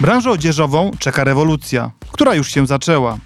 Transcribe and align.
Branżę 0.00 0.30
odzieżową 0.30 0.90
czeka 0.98 1.24
rewolucja, 1.24 1.90
która 2.12 2.34
już 2.34 2.50
się 2.50 2.66
zaczęła. 2.66 3.18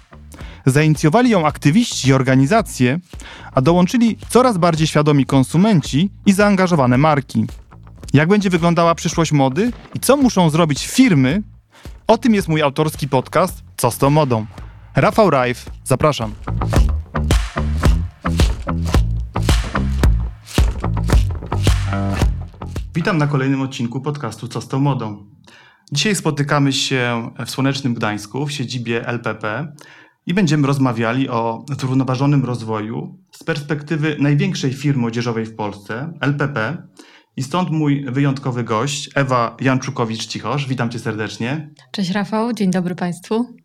Zainicjowali 0.65 1.29
ją 1.29 1.47
aktywiści 1.47 2.09
i 2.09 2.13
organizacje, 2.13 2.99
a 3.51 3.61
dołączyli 3.61 4.17
coraz 4.29 4.57
bardziej 4.57 4.87
świadomi 4.87 5.25
konsumenci 5.25 6.09
i 6.25 6.33
zaangażowane 6.33 6.97
marki. 6.97 7.45
Jak 8.13 8.29
będzie 8.29 8.49
wyglądała 8.49 8.95
przyszłość 8.95 9.31
mody 9.31 9.71
i 9.95 9.99
co 9.99 10.17
muszą 10.17 10.49
zrobić 10.49 10.87
firmy? 10.87 11.43
O 12.07 12.17
tym 12.17 12.35
jest 12.35 12.47
mój 12.47 12.61
autorski 12.61 13.07
podcast 13.07 13.63
Co 13.77 13.91
z 13.91 13.97
tą 13.97 14.09
modą. 14.09 14.45
Rafał 14.95 15.29
Rajf, 15.29 15.69
zapraszam. 15.83 16.33
Witam 22.95 23.17
na 23.17 23.27
kolejnym 23.27 23.61
odcinku 23.61 24.01
podcastu 24.01 24.47
Co 24.47 24.61
z 24.61 24.67
tą 24.67 24.79
modą. 24.79 25.25
Dzisiaj 25.91 26.15
spotykamy 26.15 26.73
się 26.73 27.31
w 27.45 27.49
słonecznym 27.49 27.93
Gdańsku, 27.93 28.45
w 28.45 28.51
siedzibie 28.51 29.07
LPP 29.07 29.73
i 30.25 30.33
będziemy 30.33 30.67
rozmawiali 30.67 31.29
o 31.29 31.65
zrównoważonym 31.79 32.45
rozwoju 32.45 33.19
z 33.31 33.43
perspektywy 33.43 34.15
największej 34.19 34.73
firmy 34.73 35.07
odzieżowej 35.07 35.45
w 35.45 35.55
Polsce, 35.55 36.13
LPP. 36.21 36.87
I 37.37 37.43
stąd 37.43 37.69
mój 37.69 38.05
wyjątkowy 38.05 38.63
gość, 38.63 39.09
Ewa 39.15 39.57
Janczukowicz-Cichosz. 39.61 40.67
Witam 40.67 40.89
cię 40.89 40.99
serdecznie. 40.99 41.69
Cześć 41.91 42.11
Rafał, 42.11 42.53
dzień 42.53 42.71
dobry 42.71 42.95
Państwu. 42.95 43.60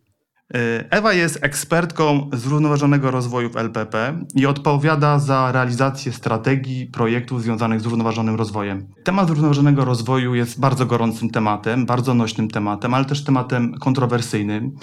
Y, 0.55 0.89
Ewa 0.89 1.13
jest 1.13 1.39
ekspertką 1.41 2.29
zrównoważonego 2.33 3.11
rozwoju 3.11 3.49
w 3.49 3.57
LPP 3.57 4.19
i 4.35 4.45
odpowiada 4.45 5.19
za 5.19 5.51
realizację 5.51 6.11
strategii 6.11 6.85
projektów 6.85 7.43
związanych 7.43 7.79
z 7.79 7.83
zrównoważonym 7.83 8.35
rozwojem. 8.35 8.87
Temat 9.03 9.27
zrównoważonego 9.27 9.85
rozwoju 9.85 10.35
jest 10.35 10.59
bardzo 10.59 10.85
gorącym 10.85 11.29
tematem, 11.29 11.85
bardzo 11.85 12.13
nośnym 12.13 12.49
tematem, 12.49 12.93
ale 12.93 13.05
też 13.05 13.23
tematem 13.23 13.73
kontrowersyjnym. 13.73 14.75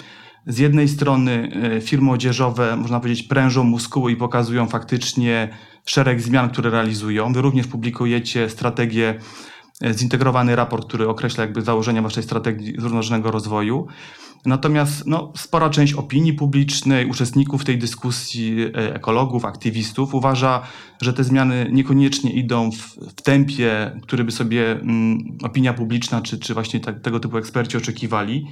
Z 0.47 0.57
jednej 0.57 0.87
strony 0.87 1.51
y, 1.77 1.81
firmy 1.81 2.11
odzieżowe, 2.11 2.75
można 2.75 2.99
powiedzieć, 2.99 3.23
prężą 3.23 3.63
muskuły 3.63 4.11
i 4.11 4.15
pokazują 4.15 4.67
faktycznie 4.67 5.49
szereg 5.85 6.21
zmian, 6.21 6.49
które 6.49 6.69
realizują. 6.69 7.33
Wy 7.33 7.41
również 7.41 7.67
publikujecie 7.67 8.49
strategię, 8.49 9.19
zintegrowany 9.93 10.55
raport, 10.55 10.87
który 10.87 11.09
określa 11.09 11.43
jakby 11.43 11.61
założenia 11.61 12.01
waszej 12.01 12.23
strategii 12.23 12.73
zrównoważonego 12.77 13.31
rozwoju. 13.31 13.87
Natomiast 14.45 15.07
no, 15.07 15.33
spora 15.37 15.69
część 15.69 15.93
opinii 15.93 16.33
publicznej, 16.33 17.05
uczestników 17.05 17.65
tej 17.65 17.77
dyskusji, 17.77 18.63
e, 18.63 18.95
ekologów, 18.95 19.45
aktywistów 19.45 20.13
uważa, 20.13 20.61
że 21.01 21.13
te 21.13 21.23
zmiany 21.23 21.69
niekoniecznie 21.71 22.33
idą 22.33 22.71
w, 22.71 22.77
w 23.17 23.21
tempie, 23.21 23.99
który 24.01 24.23
by 24.23 24.31
sobie 24.31 24.71
mm, 24.71 25.37
opinia 25.43 25.73
publiczna 25.73 26.21
czy, 26.21 26.39
czy 26.39 26.53
właśnie 26.53 26.79
tak, 26.79 26.99
tego 26.99 27.19
typu 27.19 27.37
eksperci 27.37 27.77
oczekiwali. 27.77 28.45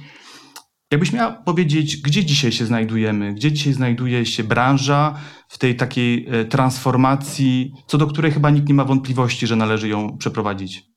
Jakbyś 0.90 1.12
miała 1.12 1.32
powiedzieć, 1.32 1.96
gdzie 1.96 2.24
dzisiaj 2.24 2.52
się 2.52 2.66
znajdujemy, 2.66 3.34
gdzie 3.34 3.52
dzisiaj 3.52 3.72
znajduje 3.72 4.26
się 4.26 4.44
branża 4.44 5.14
w 5.48 5.58
tej 5.58 5.76
takiej 5.76 6.26
e, 6.30 6.44
transformacji, 6.44 7.72
co 7.86 7.98
do 7.98 8.06
której 8.06 8.32
chyba 8.32 8.50
nikt 8.50 8.68
nie 8.68 8.74
ma 8.74 8.84
wątpliwości, 8.84 9.46
że 9.46 9.56
należy 9.56 9.88
ją 9.88 10.18
przeprowadzić? 10.18 10.93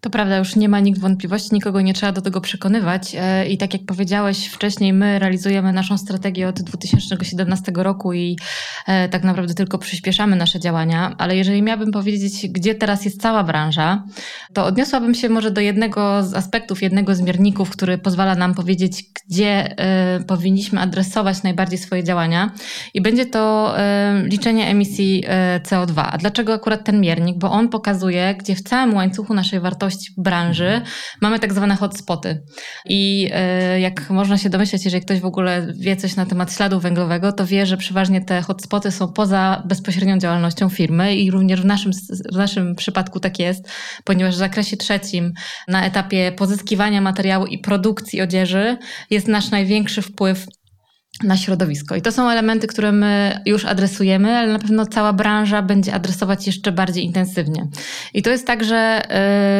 To 0.00 0.10
prawda, 0.10 0.36
już 0.36 0.56
nie 0.56 0.68
ma 0.68 0.80
nikt 0.80 1.00
wątpliwości, 1.00 1.48
nikogo 1.52 1.80
nie 1.80 1.94
trzeba 1.94 2.12
do 2.12 2.22
tego 2.22 2.40
przekonywać. 2.40 3.14
E, 3.18 3.48
I 3.48 3.58
tak 3.58 3.72
jak 3.72 3.82
powiedziałeś 3.86 4.46
wcześniej, 4.46 4.92
my 4.92 5.18
realizujemy 5.18 5.72
naszą 5.72 5.98
strategię 5.98 6.48
od 6.48 6.62
2017 6.62 7.72
roku 7.76 8.12
i 8.12 8.38
tak 9.10 9.24
naprawdę 9.24 9.54
tylko 9.54 9.78
przyspieszamy 9.78 10.36
nasze 10.36 10.60
działania. 10.60 11.14
Ale 11.18 11.36
jeżeli 11.36 11.62
miałabym 11.62 11.92
powiedzieć, 11.92 12.48
gdzie 12.48 12.74
teraz 12.74 13.04
jest 13.04 13.22
cała 13.22 13.44
branża, 13.44 14.04
to 14.52 14.64
odniosłabym 14.64 15.14
się 15.14 15.28
może 15.28 15.50
do 15.50 15.60
jednego 15.60 16.22
z 16.22 16.34
aspektów, 16.34 16.82
jednego 16.82 17.14
z 17.14 17.20
mierników, 17.20 17.70
który 17.70 17.98
pozwala 17.98 18.34
nam 18.34 18.54
powiedzieć, 18.54 19.04
gdzie 19.26 19.78
e, 19.78 20.20
powinniśmy 20.20 20.80
adresować 20.80 21.42
najbardziej 21.42 21.78
swoje 21.78 22.04
działania. 22.04 22.52
I 22.94 23.00
będzie 23.00 23.26
to 23.26 23.74
liczenie 24.24 24.66
emisji 24.68 25.24
CO2. 25.62 26.08
A 26.12 26.18
dlaczego 26.18 26.54
akurat 26.54 26.84
ten 26.84 27.00
miernik? 27.00 27.38
Bo 27.38 27.50
on 27.50 27.68
pokazuje, 27.68 28.34
gdzie 28.38 28.54
w 28.54 28.62
całym 28.62 28.94
łańcuchu 28.94 29.34
naszej 29.34 29.60
wartości 29.60 30.12
branży, 30.16 30.80
mamy 31.20 31.38
tak 31.38 31.52
zwane 31.52 31.76
hotspoty. 31.76 32.42
I 32.84 33.30
e, 33.32 33.80
jak 33.80 34.10
można 34.10 34.38
się 34.38 34.50
domyśleć, 34.50 34.84
jeżeli 34.84 35.04
ktoś 35.04 35.20
w 35.20 35.26
ogóle 35.26 35.66
wie 35.74 35.96
coś 35.96 36.16
na 36.16 36.26
temat 36.26 36.52
śladu 36.52 36.80
węglowego, 36.80 37.32
to 37.32 37.46
wie, 37.46 37.66
że 37.66 37.76
przeważnie 37.76 38.20
te 38.20 38.42
hotspoty 38.42 38.77
są 38.90 39.12
poza 39.12 39.62
bezpośrednią 39.66 40.18
działalnością 40.18 40.68
firmy 40.68 41.16
i 41.16 41.30
również 41.30 41.60
w 41.60 41.64
naszym, 41.64 41.92
w 42.32 42.36
naszym 42.36 42.74
przypadku 42.74 43.20
tak 43.20 43.38
jest, 43.38 43.68
ponieważ 44.04 44.34
w 44.34 44.38
zakresie 44.38 44.76
trzecim, 44.76 45.32
na 45.68 45.84
etapie 45.84 46.32
pozyskiwania 46.32 47.00
materiału 47.00 47.46
i 47.46 47.58
produkcji 47.58 48.20
odzieży, 48.20 48.76
jest 49.10 49.28
nasz 49.28 49.50
największy 49.50 50.02
wpływ 50.02 50.46
na 51.22 51.36
środowisko. 51.36 51.96
I 51.96 52.02
to 52.02 52.12
są 52.12 52.30
elementy, 52.30 52.66
które 52.66 52.92
my 52.92 53.40
już 53.46 53.64
adresujemy, 53.64 54.36
ale 54.36 54.52
na 54.52 54.58
pewno 54.58 54.86
cała 54.86 55.12
branża 55.12 55.62
będzie 55.62 55.94
adresować 55.94 56.46
jeszcze 56.46 56.72
bardziej 56.72 57.04
intensywnie. 57.04 57.66
I 58.14 58.22
to 58.22 58.30
jest 58.30 58.46
tak, 58.46 58.64
że 58.64 59.02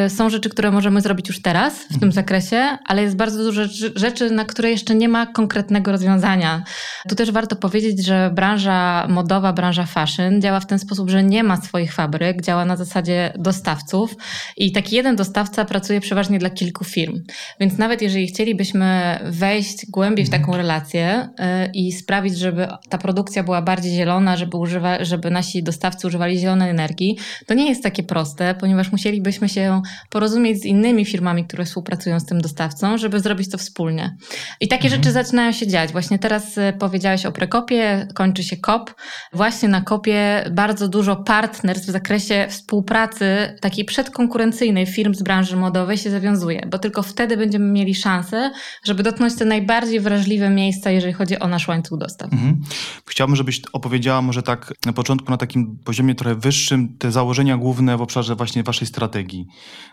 y, 0.05 0.09
są 0.09 0.29
rzeczy, 0.29 0.49
które 0.49 0.71
możemy 0.71 1.01
zrobić 1.01 1.27
już 1.27 1.41
teraz 1.41 1.73
w 1.73 1.87
tym 1.87 1.95
mhm. 1.95 2.11
zakresie, 2.11 2.77
ale 2.85 3.01
jest 3.01 3.15
bardzo 3.15 3.43
dużo 3.43 3.61
rzeczy, 3.95 4.31
na 4.31 4.45
które 4.45 4.71
jeszcze 4.71 4.95
nie 4.95 5.09
ma 5.09 5.25
konkretnego 5.25 5.91
rozwiązania. 5.91 6.63
Tu 7.09 7.15
też 7.15 7.31
warto 7.31 7.55
powiedzieć, 7.55 8.05
że 8.05 8.31
branża 8.33 9.07
modowa, 9.09 9.53
branża 9.53 9.85
fashion 9.85 10.41
działa 10.41 10.59
w 10.59 10.65
ten 10.65 10.79
sposób, 10.79 11.09
że 11.09 11.23
nie 11.23 11.43
ma 11.43 11.61
swoich 11.61 11.93
fabryk, 11.93 12.41
działa 12.41 12.65
na 12.65 12.77
zasadzie 12.77 13.33
dostawców 13.37 14.15
i 14.57 14.71
taki 14.71 14.95
jeden 14.95 15.15
dostawca 15.15 15.65
pracuje 15.65 16.01
przeważnie 16.01 16.39
dla 16.39 16.49
kilku 16.49 16.83
firm. 16.83 17.23
Więc 17.59 17.77
nawet 17.77 18.01
jeżeli 18.01 18.27
chcielibyśmy 18.27 19.19
wejść 19.23 19.85
głębiej 19.89 20.25
w 20.25 20.29
taką 20.29 20.45
mhm. 20.45 20.57
relację, 20.57 21.29
y, 21.39 21.48
i 21.73 21.91
sprawić, 21.91 22.37
żeby 22.37 22.67
ta 22.89 22.97
produkcja 22.97 23.43
była 23.43 23.61
bardziej 23.61 23.93
zielona, 23.93 24.37
żeby, 24.37 24.57
używa, 24.57 25.05
żeby 25.05 25.31
nasi 25.31 25.63
dostawcy 25.63 26.07
używali 26.07 26.39
zielonej 26.39 26.69
energii, 26.69 27.17
to 27.47 27.53
nie 27.53 27.69
jest 27.69 27.83
takie 27.83 28.03
proste, 28.03 28.55
ponieważ 28.55 28.91
musielibyśmy 28.91 29.49
się 29.49 29.81
porozumieć 30.09 30.61
z 30.61 30.65
innymi 30.65 31.05
firmami, 31.05 31.45
które 31.45 31.65
współpracują 31.65 32.19
z 32.19 32.25
tym 32.25 32.41
dostawcą, 32.41 32.97
żeby 32.97 33.19
zrobić 33.19 33.49
to 33.49 33.57
wspólnie. 33.57 34.15
I 34.59 34.67
takie 34.67 34.87
mhm. 34.87 35.01
rzeczy 35.01 35.11
zaczynają 35.11 35.51
się 35.51 35.67
dziać. 35.67 35.91
Właśnie 35.91 36.19
teraz 36.19 36.57
e, 36.57 36.73
powiedziałeś 36.73 37.25
o 37.25 37.31
prekopie, 37.31 38.07
kończy 38.13 38.43
się 38.43 38.57
KOP. 38.57 38.95
Właśnie 39.33 39.69
na 39.69 39.81
kopie 39.81 40.45
bardzo 40.51 40.87
dużo 40.87 41.15
partnerstw 41.15 41.87
w 41.87 41.91
zakresie 41.91 42.47
współpracy 42.49 43.57
takiej 43.61 43.85
przedkonkurencyjnej 43.85 44.85
firm 44.85 45.13
z 45.13 45.23
branży 45.23 45.55
modowej 45.55 45.97
się 45.97 46.09
zawiązuje, 46.09 46.61
bo 46.67 46.79
tylko 46.79 47.03
wtedy 47.03 47.37
będziemy 47.37 47.65
mieli 47.65 47.95
szansę, 47.95 48.51
żeby 48.83 49.03
dotknąć 49.03 49.35
te 49.35 49.45
najbardziej 49.45 49.99
wrażliwe 49.99 50.49
miejsca, 50.49 50.91
jeżeli 50.91 51.13
chodzi 51.13 51.38
o 51.39 51.47
nasz 51.47 51.67
łańcuch 51.67 51.99
dostaw. 51.99 52.33
Mhm. 52.33 52.61
Chciałbym, 53.05 53.35
żebyś 53.35 53.61
opowiedziała 53.73 54.21
może 54.21 54.43
tak 54.43 54.73
na 54.85 54.93
początku 54.93 55.31
na 55.31 55.37
takim 55.37 55.77
poziomie 55.77 56.15
trochę 56.15 56.35
wyższym 56.35 56.97
te 56.97 57.11
założenia 57.11 57.57
główne 57.57 57.97
w 57.97 58.01
obszarze 58.01 58.35
właśnie 58.35 58.63
waszej 58.63 58.87
strategii. 58.87 59.47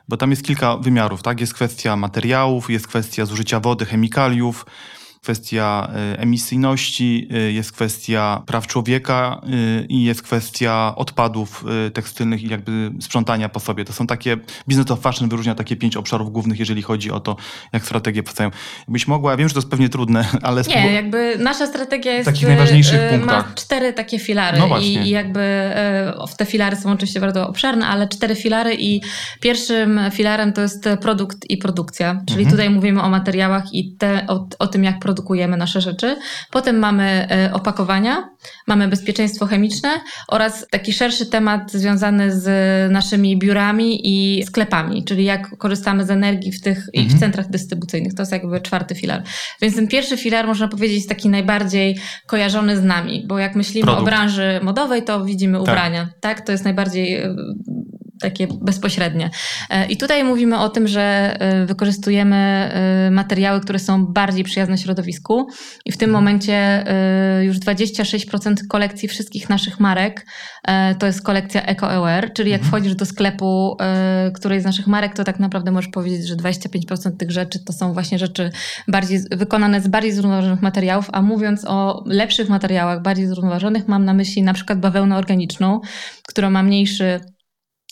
Bo 0.08 0.16
tam 0.16 0.30
jest 0.30 0.44
kilka 0.44 0.76
wymiarów, 0.76 1.22
tak? 1.22 1.40
Jest 1.40 1.54
kwestia 1.54 1.96
materiałów, 1.96 2.70
jest 2.70 2.86
kwestia 2.86 3.26
zużycia 3.26 3.60
wody, 3.60 3.86
chemikaliów, 3.86 4.66
kwestia 5.26 5.90
y, 6.14 6.18
emisyjności, 6.18 7.28
y, 7.48 7.52
jest 7.52 7.72
kwestia 7.72 8.42
praw 8.46 8.66
człowieka 8.66 9.40
y, 9.82 9.86
i 9.88 10.04
jest 10.04 10.22
kwestia 10.22 10.92
odpadów 10.96 11.64
tekstylnych 11.92 12.42
i 12.42 12.48
jakby 12.48 12.90
sprzątania 13.00 13.48
po 13.48 13.60
sobie. 13.60 13.84
To 13.84 13.92
są 13.92 14.06
takie, 14.06 14.36
Business 14.68 14.90
of 14.90 15.00
Fashion 15.00 15.28
wyróżnia 15.28 15.54
takie 15.54 15.76
pięć 15.76 15.96
obszarów 15.96 16.32
głównych, 16.32 16.58
jeżeli 16.58 16.82
chodzi 16.82 17.10
o 17.10 17.20
to, 17.20 17.36
jak 17.72 17.84
strategie 17.84 18.22
powstają. 18.22 18.50
Jakbyś 18.80 19.06
mogła, 19.06 19.30
ja 19.30 19.36
wiem, 19.36 19.48
że 19.48 19.54
to 19.54 19.60
jest 19.60 19.70
pewnie 19.70 19.88
trudne, 19.88 20.24
ale... 20.42 20.62
Nie, 20.62 20.92
jakby 20.92 21.36
nasza 21.38 21.66
strategia 21.66 22.12
jest... 22.12 22.28
W 22.28 22.32
takich 22.32 22.48
najważniejszych 22.48 23.10
punktach. 23.10 23.48
Ma 23.48 23.54
cztery 23.54 23.92
takie 23.92 24.18
filary 24.18 24.58
no 24.58 24.78
i, 24.78 24.84
i 24.84 25.10
jakby 25.10 25.70
w 26.28 26.36
te 26.36 26.46
filary 26.46 26.76
są 26.76 26.92
oczywiście 26.92 27.20
bardzo 27.20 27.48
obszerne, 27.48 27.86
ale 27.86 28.08
cztery 28.08 28.36
filary 28.36 28.76
i 28.78 29.00
pierwszym 29.40 30.00
filarem 30.12 30.52
to 30.52 30.60
jest 30.60 30.88
produkt 31.00 31.50
i 31.50 31.56
produkcja, 31.56 32.22
czyli 32.26 32.42
mhm. 32.42 32.50
tutaj 32.50 32.70
mówimy 32.70 33.02
o 33.02 33.08
materiałach 33.08 33.64
i 33.72 33.96
te, 33.98 34.26
o, 34.28 34.48
o 34.58 34.66
tym, 34.66 34.84
jak 34.84 34.98
produkować 34.98 35.15
produkujemy 35.16 35.56
nasze 35.56 35.80
rzeczy. 35.80 36.16
Potem 36.50 36.78
mamy 36.78 37.28
e, 37.30 37.52
opakowania, 37.52 38.28
mamy 38.66 38.88
bezpieczeństwo 38.88 39.46
chemiczne 39.46 39.88
oraz 40.28 40.66
taki 40.70 40.92
szerszy 40.92 41.26
temat 41.26 41.72
związany 41.72 42.40
z 42.40 42.46
naszymi 42.92 43.38
biurami 43.38 44.00
i 44.04 44.44
sklepami, 44.44 45.04
czyli 45.04 45.24
jak 45.24 45.58
korzystamy 45.58 46.04
z 46.04 46.10
energii 46.10 46.52
w 46.52 46.60
tych 46.60 46.78
mhm. 46.78 46.90
i 46.94 47.08
w 47.08 47.20
centrach 47.20 47.50
dystrybucyjnych. 47.50 48.14
To 48.14 48.22
jest 48.22 48.32
jakby 48.32 48.60
czwarty 48.60 48.94
filar. 48.94 49.22
Więc 49.62 49.74
ten 49.74 49.88
pierwszy 49.88 50.16
filar, 50.16 50.46
można 50.46 50.68
powiedzieć, 50.68 50.96
jest 50.96 51.08
taki 51.08 51.28
najbardziej 51.28 51.98
kojarzony 52.26 52.76
z 52.76 52.82
nami, 52.84 53.24
bo 53.28 53.38
jak 53.38 53.56
myślimy 53.56 53.84
Produkt. 53.84 54.02
o 54.02 54.04
branży 54.04 54.60
modowej, 54.62 55.02
to 55.02 55.24
widzimy 55.24 55.58
tak. 55.58 55.62
ubrania. 55.62 56.04
Tak. 56.04 56.20
tak? 56.20 56.46
To 56.46 56.52
jest 56.52 56.64
najbardziej 56.64 57.14
e, 57.14 57.36
takie 58.20 58.46
bezpośrednie. 58.46 59.30
E, 59.70 59.86
I 59.86 59.96
tutaj 59.96 60.24
mówimy 60.24 60.58
o 60.58 60.68
tym, 60.68 60.88
że 60.88 61.36
e, 61.40 61.66
wykorzystujemy 61.66 62.36
e, 62.36 63.10
materiały, 63.10 63.60
które 63.60 63.78
są 63.78 64.06
bardziej 64.06 64.44
przyjazne 64.44 64.78
środowisku 64.78 65.46
i 65.84 65.92
w 65.92 65.96
tym 65.96 66.10
mhm. 66.10 66.24
momencie 66.24 66.84
już 67.42 67.56
26% 67.56 68.54
kolekcji 68.68 69.08
wszystkich 69.08 69.48
naszych 69.48 69.80
marek 69.80 70.26
to 70.98 71.06
jest 71.06 71.22
kolekcja 71.22 71.62
EcoAware, 71.62 72.32
czyli 72.32 72.50
jak 72.50 72.60
mhm. 72.60 72.70
wchodzisz 72.70 72.94
do 72.94 73.06
sklepu 73.06 73.76
którejś 74.34 74.62
z 74.62 74.64
naszych 74.64 74.86
marek, 74.86 75.14
to 75.14 75.24
tak 75.24 75.40
naprawdę 75.40 75.70
możesz 75.70 75.90
powiedzieć, 75.90 76.28
że 76.28 76.36
25% 76.36 77.16
tych 77.16 77.30
rzeczy 77.30 77.64
to 77.64 77.72
są 77.72 77.92
właśnie 77.92 78.18
rzeczy 78.18 78.50
bardziej 78.88 79.20
wykonane 79.30 79.80
z 79.80 79.88
bardziej 79.88 80.12
zrównoważonych 80.12 80.62
materiałów, 80.62 81.08
a 81.12 81.22
mówiąc 81.22 81.64
o 81.68 82.04
lepszych 82.06 82.48
materiałach, 82.48 83.02
bardziej 83.02 83.26
zrównoważonych, 83.26 83.88
mam 83.88 84.04
na 84.04 84.14
myśli 84.14 84.42
na 84.42 84.54
przykład 84.54 84.80
bawełnę 84.80 85.16
organiczną, 85.16 85.80
która 86.28 86.50
ma 86.50 86.62
mniejszy 86.62 87.20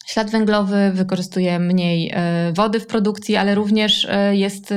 Ślad 0.06 0.30
węglowy 0.30 0.92
wykorzystuje 0.94 1.58
mniej 1.58 2.10
e, 2.14 2.52
wody 2.52 2.80
w 2.80 2.86
produkcji, 2.86 3.36
ale 3.36 3.54
również 3.54 4.06
e, 4.10 4.36
jest 4.36 4.72
e, 4.72 4.76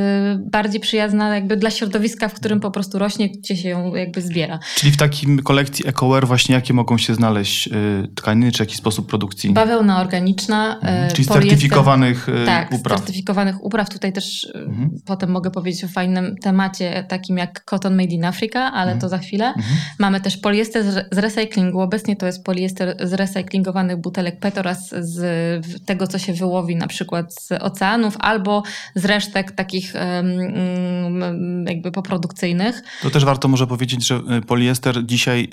bardziej 0.52 0.82
przyjazna 0.82 1.36
jakby 1.36 1.58
dla 1.58 1.72
środowiska, 1.72 2.30
w 2.30 2.34
którym 2.34 2.60
po 2.60 2.72
prostu 2.72 3.00
rośnie, 3.00 3.30
gdzie 3.30 3.58
się 3.58 3.70
ją 3.70 3.96
jakby 3.96 4.22
zbiera. 4.22 4.60
Czyli 4.76 4.92
w 4.92 4.98
takim 4.98 5.44
kolekcji 5.44 5.88
EcoWare 5.88 6.28
właśnie 6.28 6.56
jakie 6.56 6.74
mogą 6.74 6.98
się 6.98 7.16
znaleźć 7.16 7.70
tkaniny, 8.16 8.52
czy 8.52 8.64
jaki 8.64 8.76
sposób 8.76 9.10
produkcji? 9.10 9.54
Bawełna 9.54 10.02
organiczna. 10.02 10.76
Mhm. 10.76 11.12
Czyli 11.12 11.28
certyfikowanych 11.28 12.28
tak, 12.46 12.72
upraw. 12.72 13.00
certyfikowanych 13.00 13.64
upraw. 13.66 13.90
Tutaj 13.90 14.14
też 14.14 14.48
mhm. 14.56 14.90
potem 15.06 15.32
mogę 15.32 15.52
powiedzieć 15.52 15.84
o 15.84 15.88
fajnym 15.88 16.36
temacie, 16.38 17.06
takim 17.08 17.38
jak 17.38 17.66
Cotton 17.66 17.96
Made 17.96 18.14
in 18.14 18.26
Africa, 18.26 18.60
ale 18.60 18.92
mhm. 18.92 19.00
to 19.00 19.10
za 19.10 19.18
chwilę. 19.18 19.48
Mhm. 19.48 19.78
Mamy 20.00 20.22
też 20.22 20.38
poliester 20.38 21.06
z 21.12 21.18
recyklingu. 21.18 21.82
Obecnie 21.82 22.16
to 22.16 22.26
jest 22.26 22.44
poliester 22.44 22.98
z 23.04 23.14
recyklingowanych 23.14 23.98
butelek 23.98 24.40
PET 24.40 24.58
oraz 24.58 24.90
z 24.90 25.17
z 25.18 25.86
tego, 25.86 26.08
co 26.08 26.20
się 26.20 26.34
wyłowi 26.34 26.76
na 26.76 26.88
przykład 26.88 27.34
z 27.34 27.52
oceanów 27.52 28.18
albo 28.20 28.64
z 28.96 29.06
resztek 29.06 29.52
takich 29.52 29.94
jakby 31.66 31.92
poprodukcyjnych. 31.92 32.84
To 33.02 33.10
też 33.10 33.26
warto 33.26 33.48
może 33.48 33.68
powiedzieć, 33.68 34.08
że 34.08 34.22
y, 34.38 34.42
poliester 34.42 35.06
dzisiaj 35.06 35.50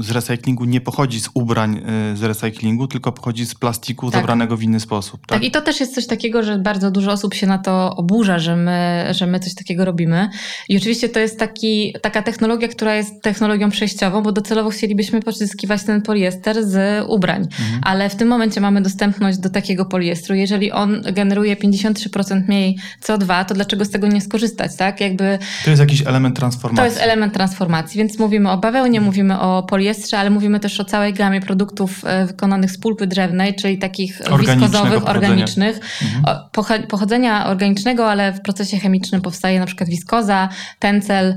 z 0.00 0.10
recyklingu 0.10 0.64
nie 0.64 0.80
pochodzi 0.80 1.20
z 1.20 1.28
ubrań 1.34 1.82
y, 2.12 2.16
z 2.16 2.22
recyklingu, 2.22 2.86
tylko 2.86 3.12
pochodzi 3.12 3.46
z 3.46 3.54
plastiku 3.54 4.10
tak. 4.10 4.20
zabranego 4.20 4.56
w 4.56 4.62
inny 4.62 4.80
sposób. 4.80 5.20
Tak? 5.20 5.28
tak, 5.28 5.44
i 5.44 5.50
to 5.50 5.60
też 5.60 5.80
jest 5.80 5.94
coś 5.94 6.06
takiego, 6.06 6.42
że 6.42 6.58
bardzo 6.58 6.90
dużo 6.90 7.12
osób 7.12 7.34
się 7.34 7.46
na 7.46 7.58
to 7.58 7.96
oburza, 7.96 8.38
że 8.38 8.56
my, 8.56 9.08
że 9.10 9.26
my 9.26 9.40
coś 9.40 9.54
takiego 9.54 9.84
robimy. 9.84 10.28
I 10.68 10.76
oczywiście 10.76 11.08
to 11.08 11.20
jest 11.20 11.38
taki, 11.38 11.94
taka 12.02 12.22
technologia, 12.22 12.68
która 12.68 12.94
jest 12.94 13.22
technologią 13.22 13.70
przejściową, 13.70 14.22
bo 14.22 14.32
docelowo 14.32 14.70
chcielibyśmy 14.70 15.22
pozyskiwać 15.22 15.82
ten 15.84 16.02
poliester 16.02 16.66
z 16.66 17.04
ubrań. 17.08 17.42
Mhm. 17.42 17.80
Ale 17.82 18.08
w 18.08 18.16
tym 18.16 18.28
momencie 18.28 18.60
mamy 18.62 18.80
dostępność 18.82 19.38
do 19.38 19.50
takiego 19.50 19.84
poliestru. 19.84 20.34
Jeżeli 20.34 20.72
on 20.72 21.02
generuje 21.12 21.56
53% 21.56 22.48
mniej 22.48 22.78
CO2, 23.02 23.44
to 23.44 23.54
dlaczego 23.54 23.84
z 23.84 23.90
tego 23.90 24.06
nie 24.06 24.20
skorzystać, 24.20 24.76
tak? 24.76 25.00
Jakby 25.00 25.38
to 25.64 25.70
jest 25.70 25.80
jakiś 25.80 26.06
element 26.06 26.36
transformacji. 26.36 26.82
To 26.82 26.84
jest 26.84 27.00
element 27.00 27.34
transformacji, 27.34 27.98
więc 27.98 28.18
mówimy 28.18 28.50
o 28.50 28.58
bawełnie, 28.58 29.00
mówimy 29.00 29.40
o 29.40 29.62
poliestrze, 29.62 30.18
ale 30.18 30.30
mówimy 30.30 30.60
też 30.60 30.80
o 30.80 30.84
całej 30.84 31.12
gamie 31.12 31.40
produktów 31.40 32.04
e, 32.04 32.26
wykonanych 32.26 32.70
z 32.70 32.78
pulpy 32.78 33.06
drzewnej, 33.06 33.54
czyli 33.54 33.78
takich 33.78 34.20
wiskozowych, 34.38 35.08
organicznych. 35.08 35.80
Mhm. 36.02 36.86
Pochodzenia 36.88 37.46
organicznego, 37.46 38.10
ale 38.10 38.32
w 38.32 38.40
procesie 38.40 38.78
chemicznym 38.78 39.20
powstaje 39.20 39.60
na 39.60 39.66
przykład 39.66 39.88
wiskoza, 39.88 40.48
tencel, 40.78 41.36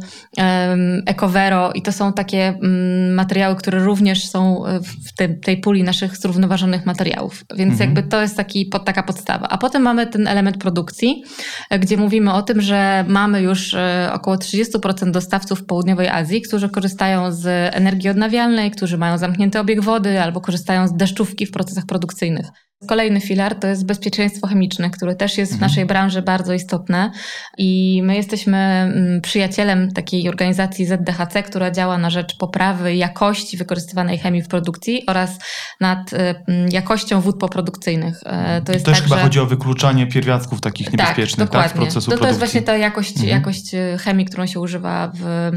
ecovero 1.06 1.72
i 1.72 1.82
to 1.82 1.92
są 1.92 2.14
takie 2.14 2.54
um, 2.62 3.14
materiały, 3.14 3.56
które 3.56 3.80
również 3.80 4.30
są 4.30 4.64
w 5.06 5.14
tej, 5.14 5.40
tej 5.40 5.58
puli 5.58 5.84
naszych 5.84 6.18
zrównoważonych 6.18 6.86
materiałów. 6.86 7.15
Więc 7.56 7.72
mhm. 7.72 7.90
jakby 7.90 8.10
to 8.10 8.22
jest 8.22 8.38
taki, 8.38 8.70
taka 8.86 9.04
podstawa. 9.04 9.48
A 9.50 9.58
potem 9.58 9.82
mamy 9.82 10.08
ten 10.08 10.28
element 10.28 10.58
produkcji, 10.58 11.24
e, 11.70 11.80
gdzie 11.80 11.98
mówimy 11.98 12.34
o 12.34 12.42
tym, 12.42 12.62
że 12.62 13.06
mamy 13.08 13.42
już 13.42 13.74
e, 13.74 14.10
około 14.14 14.38
30% 14.38 15.12
dostawców 15.12 15.60
w 15.60 15.66
południowej 15.66 16.08
Azji, 16.08 16.42
którzy 16.42 16.70
korzystają 16.70 17.32
z 17.32 17.76
energii 17.76 18.10
odnawialnej, 18.10 18.72
którzy 18.72 18.98
mają 18.98 19.18
zamknięty 19.18 19.60
obieg 19.60 19.82
wody 19.82 20.22
albo 20.22 20.42
korzystają 20.42 20.88
z 20.88 20.96
deszczówki 20.96 21.46
w 21.46 21.52
procesach 21.52 21.86
produkcyjnych. 21.86 22.65
Kolejny 22.86 23.22
filar 23.22 23.56
to 23.56 23.68
jest 23.68 23.86
bezpieczeństwo 23.86 24.48
chemiczne, 24.48 24.90
które 24.90 25.16
też 25.16 25.38
jest 25.38 25.52
w 25.52 25.56
mhm. 25.56 25.72
naszej 25.72 25.86
branży 25.86 26.22
bardzo 26.22 26.54
istotne 26.54 27.12
i 27.58 28.02
my 28.04 28.16
jesteśmy 28.16 28.58
mm, 28.58 29.22
przyjacielem 29.22 29.92
takiej 29.92 30.30
organizacji 30.30 30.86
ZDHC, 30.86 31.44
która 31.44 31.72
działa 31.72 31.98
na 31.98 32.10
rzecz 32.10 32.38
poprawy 32.38 32.96
jakości 32.96 33.58
wykorzystywanej 33.58 34.18
chemii 34.18 34.42
w 34.42 34.48
produkcji 34.48 35.04
oraz 35.08 35.40
nad 35.80 36.14
y, 36.14 36.18
mm, 36.18 36.70
jakością 36.72 37.22
wód 37.22 37.40
poprodukcyjnych. 37.40 38.22
E, 38.26 38.62
to 38.62 38.74
jest 38.74 38.86
też 38.86 38.96
tak, 38.96 39.04
chyba 39.04 39.16
że... 39.16 39.24
chodzi 39.24 39.40
o 39.40 39.46
wykluczanie 39.46 40.08
pierwiastków 40.08 40.62
takich 40.62 40.92
tak, 40.92 41.00
niebezpiecznych 41.00 41.50
tak, 41.50 41.64
tak, 41.64 41.72
w 41.72 41.76
procesu 41.76 42.12
to, 42.12 42.18
to 42.18 42.28
jest 42.28 42.40
właśnie 42.40 42.62
ta 42.62 42.78
jakość, 42.78 43.12
mhm. 43.12 43.30
jakość 43.30 43.74
y, 43.74 43.98
chemii, 43.98 44.26
którą 44.26 44.46
się 44.46 44.60
używa 44.60 45.12
w, 45.16 45.52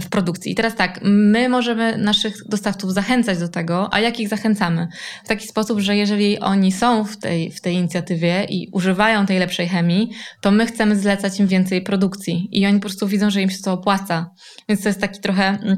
w 0.00 0.08
produkcji. 0.08 0.52
I 0.52 0.54
teraz 0.54 0.74
tak, 0.74 1.00
my 1.02 1.48
możemy 1.48 1.98
naszych 1.98 2.34
dostawców 2.48 2.92
zachęcać 2.92 3.38
do 3.38 3.48
tego, 3.48 3.94
a 3.94 4.00
jak 4.00 4.20
ich 4.20 4.28
zachęcamy? 4.28 4.88
W 5.24 5.28
taki 5.28 5.48
sposób, 5.48 5.80
że 5.80 5.96
jeżeli 5.96 6.38
oni 6.38 6.61
oni 6.62 6.72
są 6.72 7.04
w 7.04 7.16
tej, 7.16 7.50
w 7.50 7.60
tej 7.60 7.74
inicjatywie 7.74 8.44
i 8.44 8.68
używają 8.72 9.26
tej 9.26 9.38
lepszej 9.38 9.68
chemii, 9.68 10.10
to 10.40 10.50
my 10.50 10.66
chcemy 10.66 10.96
zlecać 10.96 11.40
im 11.40 11.46
więcej 11.46 11.82
produkcji 11.82 12.48
i 12.52 12.66
oni 12.66 12.78
po 12.78 12.80
prostu 12.80 13.08
widzą, 13.08 13.30
że 13.30 13.42
im 13.42 13.50
się 13.50 13.58
to 13.64 13.72
opłaca. 13.72 14.30
Więc 14.68 14.82
to 14.82 14.88
jest 14.88 15.00
taki 15.00 15.20
trochę 15.20 15.44
mm, 15.48 15.76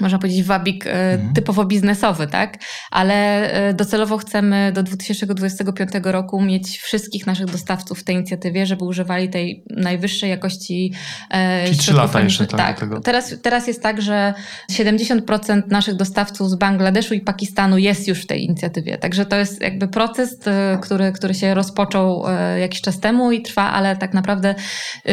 można 0.00 0.18
powiedzieć, 0.18 0.42
wabik 0.42 0.86
mhm. 0.86 1.34
typowo 1.34 1.64
biznesowy, 1.64 2.26
tak? 2.26 2.58
Ale 2.90 3.14
e, 3.52 3.74
docelowo 3.74 4.18
chcemy 4.18 4.72
do 4.74 4.82
2025 4.82 5.90
roku 6.04 6.42
mieć 6.42 6.78
wszystkich 6.78 7.26
naszych 7.26 7.46
dostawców 7.46 7.98
w 7.98 8.04
tej 8.04 8.16
inicjatywie, 8.16 8.66
żeby 8.66 8.84
używali 8.84 9.28
tej 9.28 9.64
najwyższej 9.70 10.30
jakości 10.30 10.92
e, 11.30 11.64
Czyli 11.64 11.78
3 11.78 11.92
lata 11.92 12.20
jeszcze 12.20 12.46
tak, 12.46 12.58
tak. 12.58 12.80
Tego. 12.80 13.00
Teraz, 13.00 13.34
teraz 13.42 13.66
jest 13.66 13.82
tak, 13.82 14.02
że 14.02 14.34
70% 14.72 15.62
naszych 15.66 15.94
dostawców 15.94 16.50
z 16.50 16.54
Bangladeszu 16.54 17.14
i 17.14 17.20
Pakistanu 17.20 17.78
jest 17.78 18.08
już 18.08 18.22
w 18.22 18.26
tej 18.26 18.44
inicjatywie. 18.44 18.98
Także 18.98 19.26
to 19.26 19.36
jest 19.36 19.60
jakby 19.60 19.88
proces, 19.88 20.38
który, 20.82 21.12
który 21.12 21.34
się 21.34 21.54
rozpoczął 21.54 22.24
jakiś 22.60 22.80
czas 22.80 23.00
temu 23.00 23.32
i 23.32 23.42
trwa, 23.42 23.62
ale 23.62 23.96
tak 23.96 24.14
naprawdę 24.14 24.54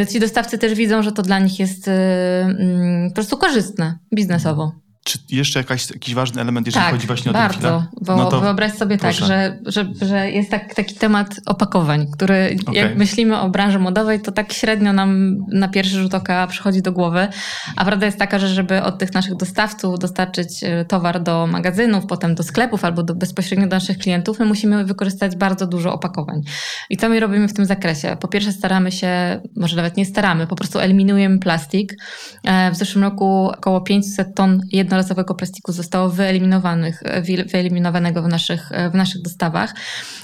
ci 0.09 0.19
dostawcy 0.19 0.57
też 0.57 0.73
widzą, 0.73 1.03
że 1.03 1.11
to 1.11 1.21
dla 1.21 1.39
nich 1.39 1.59
jest 1.59 1.87
mm, 1.87 3.09
po 3.09 3.15
prostu 3.15 3.37
korzystne 3.37 3.97
biznesowo. 4.15 4.70
Czy 5.03 5.19
jeszcze 5.29 5.59
jakaś, 5.59 5.89
jakiś 5.89 6.15
ważny 6.15 6.41
element, 6.41 6.67
jeżeli 6.67 6.85
tak, 6.85 6.93
chodzi 6.93 7.07
właśnie 7.07 7.31
o 7.31 7.33
bardzo, 7.33 7.59
ten 7.59 7.69
filar? 7.69 7.87
Bo 8.01 8.15
no 8.15 8.25
to 8.25 8.41
wyobraź 8.41 8.73
sobie 8.73 8.97
tak, 8.97 9.15
proszę. 9.15 9.51
tak, 9.63 9.73
że, 9.73 9.83
że, 9.99 10.05
że 10.05 10.31
jest 10.31 10.51
tak, 10.51 10.75
taki 10.75 10.95
temat 10.95 11.35
opakowań, 11.45 12.07
który 12.11 12.55
okay. 12.61 12.75
jak 12.75 12.97
myślimy 12.97 13.39
o 13.39 13.49
branży 13.49 13.79
modowej, 13.79 14.21
to 14.21 14.31
tak 14.31 14.53
średnio 14.53 14.93
nam 14.93 15.37
na 15.47 15.67
pierwszy 15.67 15.95
rzut 15.95 16.13
oka 16.13 16.47
przychodzi 16.47 16.81
do 16.81 16.91
głowy. 16.91 17.27
A 17.75 17.85
prawda 17.85 18.05
jest 18.05 18.17
taka, 18.17 18.39
że 18.39 18.47
żeby 18.47 18.83
od 18.83 18.97
tych 18.97 19.13
naszych 19.13 19.35
dostawców 19.35 19.99
dostarczyć 19.99 20.63
e, 20.63 20.85
towar 20.85 21.23
do 21.23 21.47
magazynów, 21.47 22.05
potem 22.05 22.35
do 22.35 22.43
sklepów 22.43 22.85
albo 22.85 23.03
do, 23.03 23.15
bezpośrednio 23.15 23.67
do 23.67 23.75
naszych 23.75 23.97
klientów, 23.97 24.39
my 24.39 24.45
musimy 24.45 24.85
wykorzystać 24.85 25.35
bardzo 25.35 25.67
dużo 25.67 25.93
opakowań. 25.93 26.41
I 26.89 26.97
co 26.97 27.09
my 27.09 27.19
robimy 27.19 27.47
w 27.47 27.53
tym 27.53 27.65
zakresie? 27.65 28.17
Po 28.19 28.27
pierwsze 28.27 28.51
staramy 28.51 28.91
się, 28.91 29.41
może 29.55 29.75
nawet 29.75 29.97
nie 29.97 30.05
staramy, 30.05 30.47
po 30.47 30.55
prostu 30.55 30.79
eliminujemy 30.79 31.39
plastik. 31.39 31.95
E, 32.43 32.71
w 32.71 32.75
zeszłym 32.75 33.03
roku 33.03 33.51
około 33.57 33.81
500 33.81 34.35
ton 34.35 34.61
jedno 34.71 34.91
jednorazowego 35.01 35.35
plastiku 35.35 35.71
zostało 35.71 36.09
wyeliminowanych, 36.09 37.03
wyeliminowanego 37.51 38.21
w 38.21 38.27
naszych, 38.27 38.69
w 38.91 38.95
naszych 38.95 39.21
dostawach. 39.21 39.75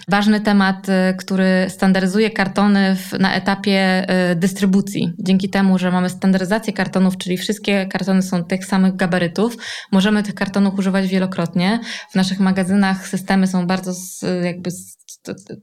Ważny 0.08 0.42
temat, 0.42 0.90
y, 0.90 1.16
który 1.18 1.66
standaryzuje 1.70 2.30
kartony 2.30 2.96
w, 2.96 3.20
na 3.20 3.34
etapie 3.34 4.06
dystrybucji. 4.36 5.14
Dzięki 5.20 5.50
temu, 5.50 5.78
że 5.78 5.92
mamy 5.92 6.10
standaryzację 6.10 6.74
kartonów, 6.74 7.18
czyli 7.18 7.38
wszystkie 7.38 7.86
kartony 7.86 8.22
są 8.22 8.44
tych 8.44 8.66
samych 8.66 8.96
gabarytów, 8.96 9.58
możemy 9.92 10.24
tych 10.24 10.36
kartonów 10.36 10.80
używać 10.80 11.08
wielokrotnie. 11.08 11.80
W 12.12 12.16
naszych 12.16 12.40
magazynach 12.40 13.08
systemy 13.08 13.48
są 13.48 13.68
bardzo 13.68 13.92
jakby 14.44 14.70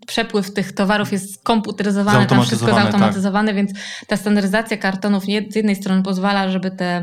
przepływ 0.07 0.55
tych 0.55 0.73
towarów 0.73 1.13
jest 1.13 1.35
skomputeryzowany, 1.35 2.27
tam 2.27 2.43
wszystko 2.43 2.75
zautomatyzowane, 2.75 3.49
tak. 3.49 3.57
więc 3.57 3.71
ta 4.07 4.17
standaryzacja 4.17 4.77
kartonów 4.77 5.25
z 5.25 5.57
jednej 5.57 5.77
strony 5.77 6.03
pozwala, 6.03 6.51
żeby 6.51 6.71
te 6.71 7.01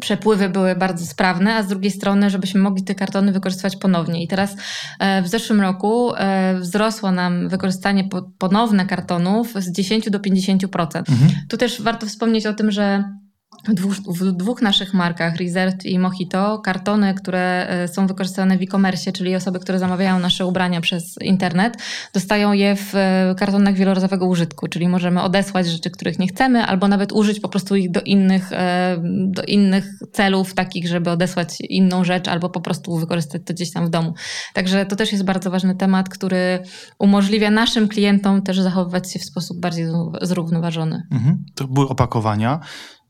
przepływy 0.00 0.48
były 0.48 0.74
bardzo 0.74 1.06
sprawne, 1.06 1.54
a 1.54 1.62
z 1.62 1.66
drugiej 1.66 1.90
strony, 1.90 2.30
żebyśmy 2.30 2.60
mogli 2.60 2.84
te 2.84 2.94
kartony 2.94 3.32
wykorzystywać 3.32 3.76
ponownie. 3.76 4.22
I 4.22 4.28
teraz 4.28 4.56
e, 4.98 5.22
w 5.22 5.28
zeszłym 5.28 5.60
roku 5.60 6.14
e, 6.14 6.54
wzrosło 6.60 7.12
nam 7.12 7.48
wykorzystanie 7.48 8.08
ponowne 8.38 8.86
kartonów 8.86 9.54
z 9.56 9.72
10 9.72 10.10
do 10.10 10.18
50%. 10.18 10.98
Mhm. 10.98 11.30
Tu 11.48 11.56
też 11.56 11.82
warto 11.82 12.06
wspomnieć 12.06 12.46
o 12.46 12.54
tym, 12.54 12.70
że 12.70 13.04
dwóch, 13.72 13.94
w 13.94 14.32
dwóch, 14.32 14.62
naszych 14.62 14.94
markach, 14.94 15.36
Reserved 15.36 15.86
i 15.86 15.98
Mojito, 15.98 16.58
kartony, 16.58 17.14
które 17.14 17.68
e, 17.68 17.88
są 17.88 18.06
wykorzystywane 18.06 18.58
w 18.58 18.62
e-commerce, 18.62 19.12
czyli 19.12 19.36
osoby, 19.36 19.60
które 19.60 19.78
zamawiają 19.78 20.18
nasze 20.18 20.46
ubrania 20.46 20.80
przez 20.80 21.14
internet, 21.20 21.76
dostają 22.12 22.52
je 22.52 22.76
w 22.76 22.94
e, 22.94 23.34
kartonach 23.38 23.74
wielorazowego 23.74 24.26
użytku, 24.26 24.68
czyli 24.68 24.88
możemy 24.88 25.22
odesłać 25.22 25.66
rzeczy, 25.66 25.90
których 25.90 26.18
nie 26.18 26.26
chcemy, 26.26 26.64
albo 26.64 26.88
nawet 26.88 27.12
użyć 27.12 27.40
po 27.40 27.48
prostu 27.48 27.76
ich 27.76 27.90
do 27.90 28.00
innych, 28.00 28.52
e, 28.52 28.96
do 29.26 29.42
innych 29.42 29.84
celów, 30.12 30.54
takich, 30.54 30.88
żeby 30.88 31.10
odesłać 31.10 31.60
inną 31.60 32.04
rzecz, 32.04 32.28
albo 32.28 32.50
po 32.50 32.60
prostu 32.60 32.96
wykorzystać 32.96 33.42
to 33.46 33.54
gdzieś 33.54 33.72
tam 33.72 33.86
w 33.86 33.90
domu. 33.90 34.14
Także 34.54 34.86
to 34.86 34.96
też 34.96 35.12
jest 35.12 35.24
bardzo 35.24 35.50
ważny 35.50 35.74
temat, 35.74 36.08
który 36.08 36.58
umożliwia 36.98 37.50
naszym 37.50 37.88
klientom 37.88 38.42
też 38.42 38.60
zachowywać 38.60 39.12
się 39.12 39.18
w 39.18 39.24
sposób 39.24 39.60
bardziej 39.60 39.86
zrównoważony. 40.22 41.02
Mhm. 41.12 41.44
To 41.54 41.68
były 41.68 41.88
opakowania. 41.88 42.60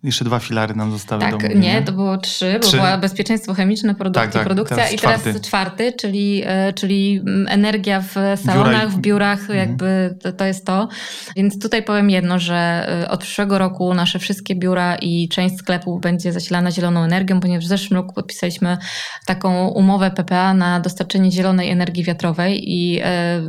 Jeszcze 0.04 0.24
dwa 0.24 0.38
filary 0.38 0.74
nam 0.74 0.92
zostały 0.92 1.20
tak, 1.20 1.30
do 1.30 1.38
Tak, 1.38 1.56
nie, 1.56 1.82
to 1.82 1.92
było 1.92 2.18
trzy, 2.18 2.58
trzy. 2.60 2.70
bo 2.70 2.82
była 2.82 2.98
bezpieczeństwo 2.98 3.54
chemiczne, 3.54 3.94
produkty, 3.94 4.20
tak, 4.20 4.32
tak, 4.32 4.44
produkcja 4.44 4.76
teraz 4.76 4.92
i 4.92 4.98
teraz 4.98 5.20
czwarty, 5.20 5.40
czwarty 5.40 5.92
czyli, 5.92 6.42
e, 6.46 6.72
czyli 6.72 7.22
mm, 7.26 7.46
energia 7.48 8.00
w 8.00 8.14
salonach, 8.44 8.90
w 8.90 8.98
biurach, 8.98 9.40
mhm. 9.40 9.58
jakby 9.58 10.14
to, 10.22 10.32
to, 10.32 10.44
jest 10.44 10.66
to. 10.66 10.88
Więc 11.36 11.58
tutaj 11.58 11.82
powiem 11.82 12.10
jedno, 12.10 12.38
że 12.38 12.86
e, 13.02 13.10
od 13.10 13.20
przyszłego 13.20 13.58
roku 13.58 13.94
nasze 13.94 14.18
wszystkie 14.18 14.54
biura 14.54 14.96
i 14.96 15.28
część 15.28 15.56
sklepów 15.56 16.00
będzie 16.00 16.32
zasilana 16.32 16.70
zieloną 16.70 17.02
energią, 17.02 17.40
ponieważ 17.40 17.64
w 17.64 17.68
zeszłym 17.68 17.96
roku 17.96 18.14
podpisaliśmy 18.14 18.78
taką 19.26 19.68
umowę 19.68 20.10
PPA 20.10 20.54
na 20.54 20.80
dostarczenie 20.80 21.32
zielonej 21.32 21.70
energii 21.70 22.04
wiatrowej 22.04 22.72
i 22.72 23.00
e, 23.02 23.42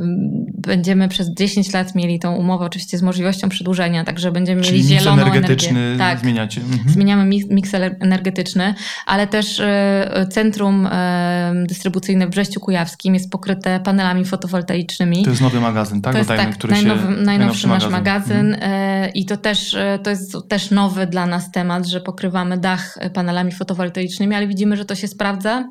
będziemy 0.67 1.07
przez 1.07 1.29
10 1.33 1.74
lat 1.74 1.95
mieli 1.95 2.19
tą 2.19 2.35
umowę, 2.35 2.65
oczywiście 2.65 2.97
z 2.97 3.01
możliwością 3.01 3.50
przedłużenia, 3.50 4.03
także 4.03 4.31
będziemy 4.31 4.62
Czyli 4.62 4.83
mieli 4.83 5.00
zieloną 5.00 5.21
energetyczny 5.21 5.79
energię. 5.79 5.97
Tak, 5.97 6.24
zmieniacie. 6.51 6.61
Mhm. 6.61 6.89
Zmieniamy 6.89 7.25
miks 7.49 7.73
energetyczny, 7.99 8.73
ale 9.05 9.27
też 9.27 9.59
e, 9.59 10.27
centrum 10.31 10.87
e, 10.91 11.53
dystrybucyjne 11.67 12.27
w 12.27 12.29
Brześciu 12.29 12.59
Kujawskim 12.59 13.13
jest 13.13 13.31
pokryte 13.31 13.79
panelami 13.79 14.25
fotowoltaicznymi. 14.25 15.23
To 15.23 15.29
jest 15.29 15.41
nowy 15.41 15.59
magazyn, 15.59 16.01
tak? 16.01 16.13
To 16.13 16.17
jest 16.17 16.29
Dodajmy, 16.29 16.51
tak, 16.51 16.57
który 16.57 16.73
najnowy, 16.73 17.01
się, 17.01 17.07
najnowszy, 17.07 17.25
najnowszy 17.25 17.67
nasz 17.67 17.87
magazyn, 17.89 18.49
magazyn 18.49 18.53
mhm. 18.53 19.13
i 19.13 19.25
to 19.25 19.37
też, 19.37 19.75
to 20.03 20.09
jest 20.09 20.35
też 20.49 20.71
nowy 20.71 21.07
dla 21.07 21.25
nas 21.25 21.51
temat, 21.51 21.85
że 21.87 22.01
pokrywamy 22.01 22.57
dach 22.57 22.97
panelami 23.13 23.51
fotowoltaicznymi, 23.51 24.35
ale 24.35 24.47
widzimy, 24.47 24.77
że 24.77 24.85
to 24.85 24.95
się 24.95 25.07
sprawdza 25.07 25.65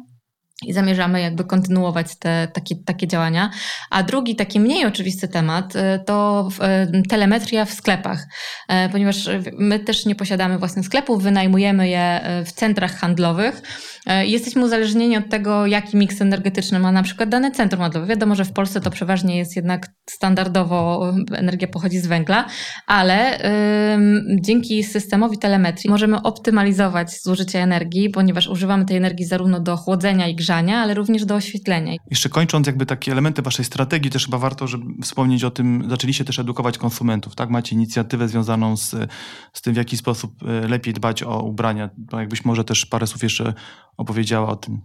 i 0.63 0.73
zamierzamy 0.73 1.21
jakby 1.21 1.45
kontynuować 1.45 2.17
te 2.19 2.49
takie, 2.53 2.77
takie 2.77 3.07
działania. 3.09 3.51
A 3.91 4.03
drugi, 4.03 4.37
taki 4.37 4.61
mniej 4.61 4.87
oczywisty 4.87 5.29
temat 5.29 5.77
y, 5.77 5.81
to 6.07 6.49
y, 6.99 7.03
telemetria 7.09 7.65
w 7.65 7.73
sklepach, 7.73 8.27
y, 8.87 8.89
ponieważ 8.93 9.29
my 9.59 9.79
też 9.79 10.07
nie 10.07 10.15
posiadamy 10.15 10.59
własnych 10.59 10.87
sklepów, 10.87 11.23
wynajmujemy 11.23 11.89
je 11.89 12.21
w 12.47 12.53
centrach 12.53 12.97
handlowych 12.97 13.63
jesteśmy 14.25 14.65
uzależnieni 14.65 15.17
od 15.17 15.29
tego, 15.31 15.67
jaki 15.67 15.97
miks 15.97 16.21
energetyczny 16.21 16.79
ma 16.79 16.93
na 16.93 17.03
przykład 17.03 17.29
dane 17.29 17.51
centrum 17.51 17.83
handlowe. 17.83 18.07
Wiadomo, 18.07 18.35
że 18.35 18.45
w 18.45 18.53
Polsce 18.53 18.81
to 18.81 18.91
przeważnie 18.91 19.39
jest 19.39 19.57
jednak 19.57 19.87
standardowo 20.11 21.13
energia 21.33 21.69
pochodzi 21.69 21.99
z 21.99 22.07
węgla, 22.07 22.47
ale 22.87 23.39
dzięki 24.41 24.85
systemowi 24.85 25.39
telemetrii 25.39 25.91
możemy 25.91 26.23
optymalizować 26.23 27.23
zużycie 27.23 27.63
energii, 27.63 28.11
ponieważ 28.11 28.49
używamy 28.49 28.85
tej 28.85 28.97
energii 28.97 29.27
zarówno 29.27 29.61
do 29.61 29.77
chłodzenia 29.77 30.29
i 30.29 30.37
grzania, 30.45 30.79
ale 30.79 30.95
również 30.95 31.25
do 31.25 31.35
oświetlenia. 31.35 31.93
Jeszcze 32.11 32.29
kończąc 32.29 32.67
jakby 32.67 32.87
takie 32.87 33.13
elementy 33.13 33.43
waszej 33.43 33.65
strategii, 33.65 34.11
też 34.11 34.25
chyba 34.25 34.39
warto 34.39 34.67
żeby 34.67 35.03
wspomnieć 35.03 35.45
o 35.45 35.51
tym, 35.51 35.85
zaczęliście 35.89 36.25
też 36.25 36.39
edukować 36.39 36.79
konsumentów, 36.79 37.35
tak? 37.35 37.51
Macie 37.51 37.75
inicjatywę 37.75 38.29
związaną 38.29 38.77
z, 38.77 38.91
z 39.53 39.63
tym, 39.63 39.75
w 39.75 39.77
jaki 39.77 39.97
sposób 39.97 40.43
e, 40.43 40.69
lepiej 40.69 40.95
dbać 40.95 41.23
o 41.23 41.43
ubrania. 41.43 41.91
Jakbyś 42.13 42.45
może 42.45 42.65
też 42.65 42.87
parę 42.87 43.07
słów 43.07 43.23
jeszcze 43.23 43.55
opowiedziała 43.97 44.49
o 44.49 44.57
tym. 44.57 44.81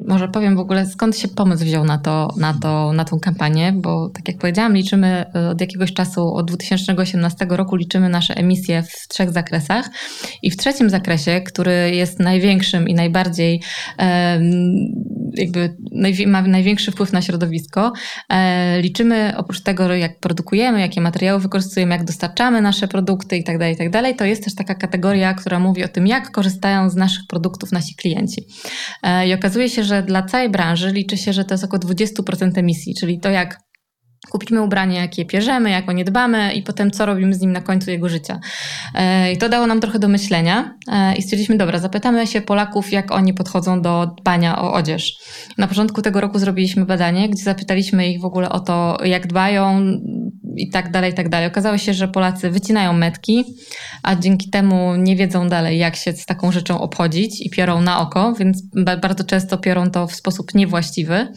Może 0.00 0.28
powiem 0.28 0.56
w 0.56 0.58
ogóle, 0.58 0.86
skąd 0.86 1.18
się 1.18 1.28
pomysł 1.28 1.64
wziął 1.64 1.84
na, 1.84 1.98
to, 1.98 2.28
na, 2.36 2.54
to, 2.54 2.92
na 2.92 3.04
tą 3.04 3.20
kampanię, 3.20 3.72
bo 3.72 4.10
tak 4.14 4.28
jak 4.28 4.38
powiedziałam, 4.38 4.74
liczymy 4.74 5.24
e, 5.34 5.48
od 5.48 5.60
jakiegoś 5.60 5.92
czasu, 5.92 6.34
od 6.34 6.46
2018 6.46 7.46
roku 7.50 7.76
liczymy 7.76 8.08
nasze 8.08 8.34
emisje 8.34 8.82
w 8.82 9.08
trzech 9.08 9.30
zakresach. 9.30 9.90
I 10.42 10.50
w 10.50 10.56
trzecim 10.56 10.90
zakresie, 10.90 11.40
który 11.40 11.90
jest 11.94 12.20
największym 12.20 12.88
i 12.88 12.94
najbardziej 12.94 13.62
jakby 15.36 15.76
ma 16.26 16.42
największy 16.42 16.92
wpływ 16.92 17.12
na 17.12 17.22
środowisko, 17.22 17.92
e, 18.28 18.80
liczymy 18.80 19.32
oprócz 19.36 19.60
tego, 19.60 19.94
jak 19.94 20.20
produkujemy, 20.20 20.80
jakie 20.80 21.00
materiały 21.00 21.40
wykorzystujemy, 21.40 21.94
jak 21.94 22.04
dostarczamy 22.04 22.60
nasze 22.60 22.88
produkty 22.88 23.36
itd., 23.36 23.58
tak 23.58 23.68
itd., 23.70 24.02
tak 24.02 24.18
to 24.18 24.24
jest 24.24 24.44
też 24.44 24.54
taka 24.54 24.74
kategoria, 24.74 25.34
która 25.34 25.58
mówi 25.58 25.84
o 25.84 25.88
tym, 25.88 26.06
jak 26.06 26.30
korzystają 26.30 26.90
z 26.90 26.96
naszych 26.96 27.26
produktów 27.28 27.72
nasi 27.72 27.94
klienci. 27.94 28.46
E, 29.02 29.28
I 29.28 29.34
okazuje 29.34 29.68
się, 29.68 29.83
że 29.84 30.02
dla 30.02 30.22
całej 30.22 30.50
branży 30.50 30.90
liczy 30.90 31.16
się, 31.16 31.32
że 31.32 31.44
to 31.44 31.54
jest 31.54 31.64
około 31.64 31.80
20% 31.80 32.58
emisji, 32.58 32.94
czyli 33.00 33.20
to 33.20 33.30
jak 33.30 33.64
kupimy 34.30 34.62
ubranie, 34.62 34.96
jakie 34.96 35.24
pierzemy, 35.24 35.70
jak 35.70 35.88
o 35.88 35.92
nie 35.92 36.04
dbamy 36.04 36.52
i 36.52 36.62
potem 36.62 36.90
co 36.90 37.06
robimy 37.06 37.34
z 37.34 37.40
nim 37.40 37.52
na 37.52 37.60
końcu 37.60 37.90
jego 37.90 38.08
życia. 38.08 38.40
E, 38.94 39.32
I 39.32 39.38
to 39.38 39.48
dało 39.48 39.66
nam 39.66 39.80
trochę 39.80 39.98
do 39.98 40.08
myślenia 40.08 40.74
e, 40.92 41.16
i 41.16 41.22
stwierdziliśmy, 41.22 41.56
dobra, 41.56 41.78
zapytamy 41.78 42.26
się 42.26 42.40
Polaków, 42.40 42.92
jak 42.92 43.12
oni 43.12 43.34
podchodzą 43.34 43.82
do 43.82 44.14
dbania 44.20 44.62
o 44.62 44.72
odzież. 44.72 45.12
Na 45.58 45.66
początku 45.66 46.02
tego 46.02 46.20
roku 46.20 46.38
zrobiliśmy 46.38 46.84
badanie, 46.84 47.28
gdzie 47.28 47.42
zapytaliśmy 47.42 48.08
ich 48.08 48.20
w 48.20 48.24
ogóle 48.24 48.48
o 48.48 48.60
to, 48.60 48.98
jak 49.04 49.26
dbają, 49.26 49.80
i 50.56 50.70
tak 50.70 50.90
dalej, 50.90 51.12
i 51.12 51.14
tak 51.14 51.28
dalej. 51.28 51.48
Okazało 51.48 51.78
się, 51.78 51.94
że 51.94 52.08
Polacy 52.08 52.50
wycinają 52.50 52.92
metki, 52.92 53.44
a 54.02 54.16
dzięki 54.16 54.50
temu 54.50 54.96
nie 54.96 55.16
wiedzą 55.16 55.48
dalej, 55.48 55.78
jak 55.78 55.96
się 55.96 56.12
z 56.12 56.26
taką 56.26 56.52
rzeczą 56.52 56.80
obchodzić 56.80 57.40
i 57.40 57.50
piorą 57.50 57.80
na 57.80 58.00
oko, 58.00 58.34
więc 58.34 58.62
bardzo 59.00 59.24
często 59.24 59.58
piorą 59.58 59.90
to 59.90 60.06
w 60.06 60.14
sposób 60.14 60.54
niewłaściwy. 60.54 61.28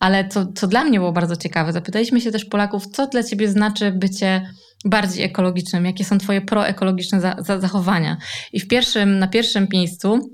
Ale 0.00 0.28
co, 0.28 0.46
co 0.52 0.66
dla 0.66 0.84
mnie 0.84 0.98
było 0.98 1.12
bardzo 1.12 1.36
ciekawe, 1.36 1.72
zapytaliśmy 1.72 2.20
się 2.20 2.32
też 2.32 2.44
Polaków, 2.44 2.86
co 2.86 3.06
dla 3.06 3.22
ciebie 3.22 3.48
znaczy 3.48 3.92
bycie 3.92 4.50
bardziej 4.84 5.24
ekologicznym, 5.24 5.84
jakie 5.84 6.04
są 6.04 6.18
twoje 6.18 6.40
proekologiczne 6.40 7.20
za, 7.20 7.36
za 7.38 7.60
zachowania. 7.60 8.16
I 8.52 8.60
w 8.60 8.68
pierwszym, 8.68 9.18
na 9.18 9.28
pierwszym 9.28 9.66
miejscu 9.72 10.30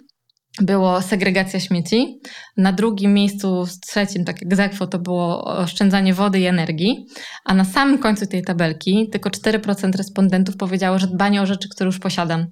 było 0.61 1.03
segregacja 1.03 1.61
śmieci. 1.61 2.21
Na 2.57 2.73
drugim 2.73 3.15
miejscu, 3.15 3.67
z 3.67 3.81
trzecim, 3.81 4.25
tak 4.25 4.43
egzekwo, 4.43 4.87
to 4.87 4.99
było 4.99 5.45
oszczędzanie 5.45 6.15
wody 6.15 6.41
i 6.41 6.47
energii. 6.47 7.07
A 7.45 7.55
na 7.55 7.65
samym 7.65 7.99
końcu 7.99 8.27
tej 8.27 8.43
tabelki 8.43 9.09
tylko 9.13 9.31
4% 9.31 9.97
respondentów 9.97 10.57
powiedziało, 10.57 10.99
że 10.99 11.07
dbanie 11.07 11.43
o 11.43 11.47
rzeczy, 11.47 11.69
które 11.69 11.87
już 11.87 11.99
posiadam. 11.99 12.47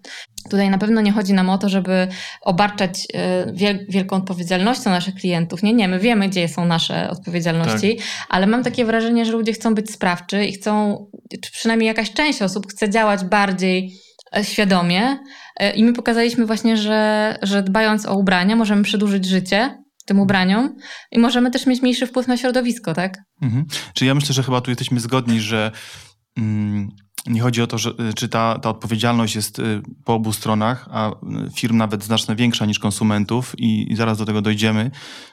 Tutaj 0.50 0.70
na 0.70 0.78
pewno 0.78 1.00
nie 1.00 1.12
chodzi 1.12 1.32
nam 1.32 1.50
o 1.50 1.58
to, 1.58 1.68
żeby 1.68 2.08
obarczać 2.40 3.06
e, 3.14 3.84
wielką 3.88 4.16
odpowiedzialnością 4.16 4.90
naszych 4.90 5.14
klientów. 5.14 5.62
Nie, 5.62 5.72
nie, 5.72 5.88
my 5.88 5.98
wiemy, 5.98 6.28
gdzie 6.28 6.48
są 6.48 6.64
nasze 6.64 7.10
odpowiedzialności, 7.10 7.96
tak. 7.96 8.06
ale 8.28 8.46
mam 8.46 8.64
takie 8.64 8.84
wrażenie, 8.84 9.24
że 9.24 9.32
ludzie 9.32 9.52
chcą 9.52 9.74
być 9.74 9.90
sprawczy 9.90 10.44
i 10.44 10.52
chcą, 10.52 11.06
czy 11.42 11.52
przynajmniej 11.52 11.86
jakaś 11.86 12.12
część 12.12 12.42
osób 12.42 12.66
chce 12.66 12.90
działać 12.90 13.24
bardziej 13.24 13.92
e, 14.36 14.44
świadomie, 14.44 15.18
I 15.74 15.84
my 15.84 15.92
pokazaliśmy 15.92 16.46
właśnie, 16.46 16.76
że, 16.76 17.38
że 17.42 17.62
dbając 17.62 18.06
o 18.06 18.16
ubrania, 18.16 18.56
możemy 18.56 18.82
przedłużyć 18.82 19.26
życie 19.26 19.82
tym 20.06 20.20
ubraniom 20.20 20.74
i 21.10 21.18
możemy 21.18 21.50
też 21.50 21.66
mieć 21.66 21.82
mniejszy 21.82 22.06
wpływ 22.06 22.28
na 22.28 22.36
środowisko, 22.36 22.94
tak? 22.94 23.18
Mhm. 23.42 23.64
Czyli 23.94 24.08
ja 24.08 24.14
myślę, 24.14 24.34
że 24.34 24.42
chyba 24.42 24.60
tu 24.60 24.70
jesteśmy 24.70 25.00
zgodni, 25.00 25.40
że 25.40 25.72
mm, 26.36 26.88
nie 27.26 27.40
chodzi 27.40 27.62
o 27.62 27.66
to, 27.66 27.78
że, 27.78 27.90
y, 27.90 28.14
czy 28.14 28.28
ta, 28.28 28.58
ta 28.58 28.70
odpowiedzialność 28.70 29.34
jest 29.34 29.58
y, 29.58 29.82
po 30.04 30.14
obu 30.14 30.32
stronach, 30.32 30.88
a 30.90 31.10
firm 31.54 31.76
nawet 31.76 32.04
znacznie 32.04 32.36
większa 32.36 32.66
niż 32.66 32.78
konsumentów 32.78 33.54
i, 33.58 33.92
i 33.92 33.96
zaraz 33.96 34.18
do 34.18 34.24
tego 34.24 34.42
dojdziemy. 34.42 34.90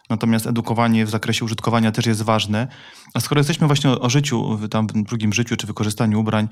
Natomiast 0.09 0.47
edukowanie 0.47 1.05
w 1.05 1.09
zakresie 1.09 1.45
użytkowania 1.45 1.91
też 1.91 2.05
jest 2.05 2.21
ważne. 2.21 2.67
A 3.13 3.19
skoro 3.19 3.39
jesteśmy 3.39 3.67
właśnie 3.67 3.89
o, 3.89 3.99
o 3.99 4.09
życiu, 4.09 4.57
w 4.57 4.69
tam 4.69 4.87
drugim 4.87 5.33
życiu, 5.33 5.55
czy 5.55 5.67
wykorzystaniu 5.67 6.19
ubrań, 6.19 6.47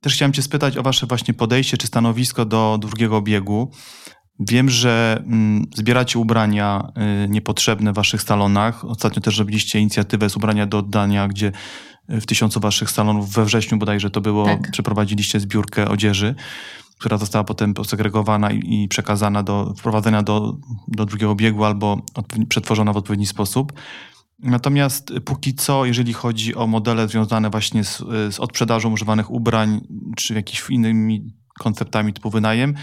też 0.00 0.14
chciałem 0.14 0.32
Cię 0.32 0.42
spytać 0.42 0.76
o 0.76 0.82
Wasze 0.82 1.06
właśnie 1.06 1.34
podejście 1.34 1.76
czy 1.76 1.86
stanowisko 1.86 2.44
do 2.44 2.78
drugiego 2.80 3.22
biegu. 3.22 3.70
Wiem, 4.40 4.70
że 4.70 5.22
mm, 5.26 5.66
zbieracie 5.74 6.18
ubrania 6.18 6.92
y, 7.24 7.28
niepotrzebne 7.28 7.92
w 7.92 7.94
Waszych 7.94 8.22
salonach. 8.22 8.84
Ostatnio 8.84 9.22
też 9.22 9.38
robiliście 9.38 9.78
inicjatywę 9.80 10.30
z 10.30 10.36
ubrania 10.36 10.66
do 10.66 10.78
oddania, 10.78 11.28
gdzie 11.28 11.52
w 12.08 12.26
tysiącu 12.26 12.60
Waszych 12.60 12.90
salonów 12.90 13.30
we 13.30 13.44
wrześniu 13.44 13.78
bodajże 13.78 14.10
to 14.10 14.20
było, 14.20 14.44
tak. 14.44 14.70
przeprowadziliście 14.70 15.40
zbiórkę 15.40 15.88
odzieży, 15.88 16.34
która 16.98 17.18
została 17.18 17.44
potem 17.44 17.74
posegregowana 17.74 18.50
i, 18.50 18.82
i 18.82 18.88
przekazana 18.88 19.42
do 19.42 19.74
wprowadzenia 19.78 20.22
do, 20.22 20.56
do 20.88 21.04
drugiego 21.04 21.34
biegu 21.34 21.64
albo 21.64 22.02
przetworzona 22.48 22.92
w 22.92 22.96
odpowiedni 22.96 23.26
sposób. 23.26 23.72
Natomiast 24.38 25.12
póki 25.24 25.54
co, 25.54 25.84
jeżeli 25.84 26.12
chodzi 26.12 26.54
o 26.54 26.66
modele 26.66 27.08
związane 27.08 27.50
właśnie 27.50 27.84
z, 27.84 27.98
z 28.30 28.40
odprzedażą 28.40 28.92
używanych 28.92 29.30
ubrań, 29.30 29.80
czy 30.16 30.34
jakimiś 30.34 30.70
innymi 30.70 31.34
konceptami 31.58 32.12
typu 32.12 32.30
wynajem, 32.30 32.74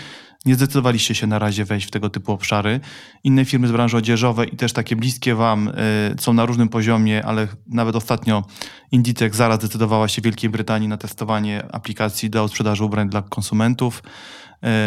nie 0.46 0.56
zdecydowaliście 0.56 1.16
się 1.16 1.28
na 1.28 1.40
razie 1.40 1.66
wejść 1.66 1.88
w 1.88 1.92
tego 1.92 2.10
typu 2.10 2.32
obszary. 2.32 2.80
Inne 3.24 3.46
firmy 3.46 3.68
z 3.68 3.72
branży 3.72 3.98
odzieżowej 3.98 4.54
i 4.54 4.58
też 4.58 4.74
takie 4.74 4.96
bliskie 4.96 5.36
Wam 5.36 5.68
y, 5.68 5.72
są 6.20 6.34
na 6.34 6.46
różnym 6.46 6.70
poziomie, 6.70 7.26
ale 7.26 7.48
nawet 7.68 7.96
ostatnio 7.96 8.44
Inditex 8.92 9.38
zaraz 9.38 9.60
zdecydowała 9.60 10.08
się 10.08 10.22
w 10.22 10.26
Wielkiej 10.26 10.50
Brytanii 10.50 10.88
na 10.88 10.98
testowanie 10.98 11.64
aplikacji 11.72 12.30
do 12.30 12.48
sprzedaży 12.48 12.84
ubrań 12.84 13.10
dla 13.10 13.22
konsumentów. 13.22 14.04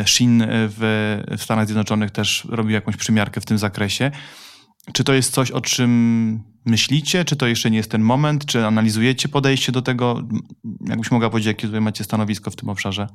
Shin 0.07 0.45
w, 0.49 1.23
w 1.39 1.43
Stanach 1.43 1.67
Zjednoczonych 1.67 2.11
też 2.11 2.47
robił 2.51 2.73
jakąś 2.73 2.97
przymiarkę 2.97 3.41
w 3.41 3.45
tym 3.45 3.59
zakresie. 3.59 4.11
Czy 4.93 5.05
to 5.05 5.15
jest 5.15 5.33
coś, 5.33 5.51
o 5.51 5.61
czym 5.61 6.43
myślicie? 6.69 7.25
Czy 7.25 7.37
to 7.37 7.47
jeszcze 7.47 7.71
nie 7.71 7.77
jest 7.77 7.91
ten 7.91 8.03
moment? 8.03 8.47
Czy 8.47 8.67
analizujecie 8.67 9.29
podejście 9.29 9.73
do 9.73 9.83
tego? 9.83 10.23
Jakbyś 10.89 11.11
mogła 11.11 11.31
powiedzieć, 11.31 11.47
jakie 11.47 11.67
tutaj 11.67 11.81
macie 11.81 12.05
stanowisko 12.05 12.51
w 12.51 12.57
tym 12.57 12.69
obszarze? 12.69 13.07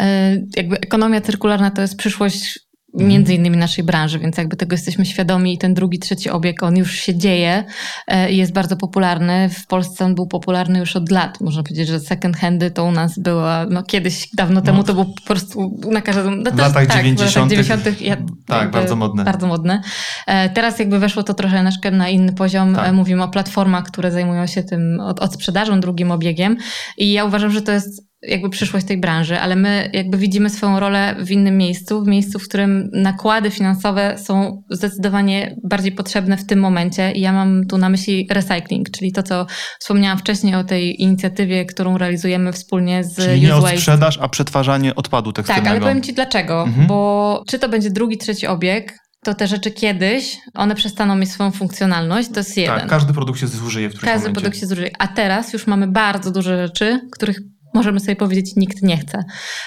E, 0.00 0.36
jakby 0.56 0.80
ekonomia 0.80 1.20
cyrkularna 1.20 1.70
to 1.70 1.82
jest 1.82 1.96
przyszłość. 1.96 2.63
Między 2.94 3.34
innymi 3.34 3.56
naszej 3.56 3.84
branży, 3.84 4.18
więc 4.18 4.38
jakby 4.38 4.56
tego 4.56 4.74
jesteśmy 4.74 5.06
świadomi 5.06 5.54
i 5.54 5.58
ten 5.58 5.74
drugi, 5.74 5.98
trzeci 5.98 6.30
obieg, 6.30 6.62
on 6.62 6.76
już 6.76 6.92
się 6.92 7.14
dzieje 7.14 7.64
e, 8.06 8.32
i 8.32 8.36
jest 8.36 8.52
bardzo 8.52 8.76
popularny. 8.76 9.48
W 9.48 9.66
Polsce 9.66 10.04
on 10.04 10.14
był 10.14 10.26
popularny 10.26 10.78
już 10.78 10.96
od 10.96 11.10
lat. 11.10 11.40
Można 11.40 11.62
powiedzieć, 11.62 11.88
że 11.88 12.00
second 12.00 12.36
handy 12.36 12.70
to 12.70 12.84
u 12.84 12.92
nas 12.92 13.18
była, 13.18 13.66
no 13.70 13.82
kiedyś, 13.82 14.28
dawno 14.36 14.60
temu 14.62 14.78
no. 14.78 14.84
to 14.84 14.94
był 14.94 15.04
po 15.04 15.22
prostu 15.22 15.80
na 15.90 16.00
każdym... 16.00 16.42
No 16.42 16.50
w 16.50 16.58
latach 16.58 16.86
tak, 16.86 16.96
90. 16.96 17.50
90 17.50 18.00
ja, 18.00 18.16
tak, 18.46 18.70
bardzo 18.70 18.96
modne. 18.96 19.24
Bardzo 19.24 19.46
modne. 19.46 19.82
E, 20.26 20.50
teraz 20.50 20.78
jakby 20.78 20.98
weszło 20.98 21.22
to 21.22 21.34
trochę 21.34 21.70
na 21.92 22.08
inny 22.08 22.32
poziom. 22.32 22.74
Tak. 22.74 22.88
E, 22.88 22.92
mówimy 22.92 23.22
o 23.22 23.28
platformach, 23.28 23.84
które 23.84 24.10
zajmują 24.10 24.46
się 24.46 24.62
tym 24.62 25.00
od, 25.00 25.20
od 25.20 25.34
sprzedażą, 25.34 25.80
drugim 25.80 26.10
obiegiem 26.10 26.56
i 26.98 27.12
ja 27.12 27.24
uważam, 27.24 27.50
że 27.50 27.62
to 27.62 27.72
jest 27.72 28.13
jakby 28.28 28.50
przyszłość 28.50 28.86
tej 28.86 28.98
branży, 28.98 29.40
ale 29.40 29.56
my 29.56 29.90
jakby 29.92 30.18
widzimy 30.18 30.50
swoją 30.50 30.80
rolę 30.80 31.16
w 31.18 31.30
innym 31.30 31.56
miejscu, 31.56 32.04
w 32.04 32.06
miejscu, 32.06 32.38
w 32.38 32.48
którym 32.48 32.90
nakłady 32.92 33.50
finansowe 33.50 34.18
są 34.18 34.62
zdecydowanie 34.70 35.56
bardziej 35.64 35.92
potrzebne 35.92 36.36
w 36.36 36.46
tym 36.46 36.58
momencie. 36.58 37.12
I 37.12 37.20
ja 37.20 37.32
mam 37.32 37.66
tu 37.66 37.78
na 37.78 37.88
myśli 37.88 38.28
recycling, 38.30 38.90
czyli 38.90 39.12
to, 39.12 39.22
co 39.22 39.46
wspomniałam 39.80 40.18
wcześniej 40.18 40.54
o 40.54 40.64
tej 40.64 41.02
inicjatywie, 41.02 41.64
którą 41.64 41.98
realizujemy 41.98 42.52
wspólnie 42.52 43.04
z 43.04 43.16
Czyli 43.16 43.40
nie 43.40 43.56
o 43.56 43.68
sprzedaż, 43.68 44.18
a 44.18 44.28
przetwarzanie 44.28 44.94
odpadu 44.94 45.32
tekstylnego. 45.32 45.64
Tak, 45.64 45.72
ale 45.72 45.80
powiem 45.80 46.02
Ci 46.02 46.12
dlaczego, 46.12 46.62
mhm. 46.62 46.86
bo 46.86 47.42
czy 47.48 47.58
to 47.58 47.68
będzie 47.68 47.90
drugi, 47.90 48.18
trzeci 48.18 48.46
obieg, 48.46 48.94
to 49.24 49.34
te 49.34 49.46
rzeczy 49.46 49.70
kiedyś, 49.70 50.36
one 50.54 50.74
przestaną 50.74 51.16
mieć 51.16 51.30
swoją 51.30 51.50
funkcjonalność, 51.50 52.28
to 52.28 52.40
jest 52.40 52.56
jeden. 52.56 52.80
Tak, 52.80 52.88
każdy 52.88 53.12
produkt 53.12 53.40
się 53.40 53.46
zużyje 53.46 53.88
w 53.88 53.92
którymś 53.92 54.12
Każdy 54.12 54.22
momencie. 54.22 54.40
produkt 54.40 54.60
się 54.60 54.66
zużyje. 54.66 54.90
A 54.98 55.08
teraz 55.08 55.52
już 55.52 55.66
mamy 55.66 55.86
bardzo 55.86 56.30
duże 56.30 56.66
rzeczy, 56.66 57.00
których 57.12 57.40
możemy 57.74 58.00
sobie 58.00 58.16
powiedzieć, 58.16 58.56
nikt 58.56 58.82
nie 58.82 58.96
chce. 58.96 59.24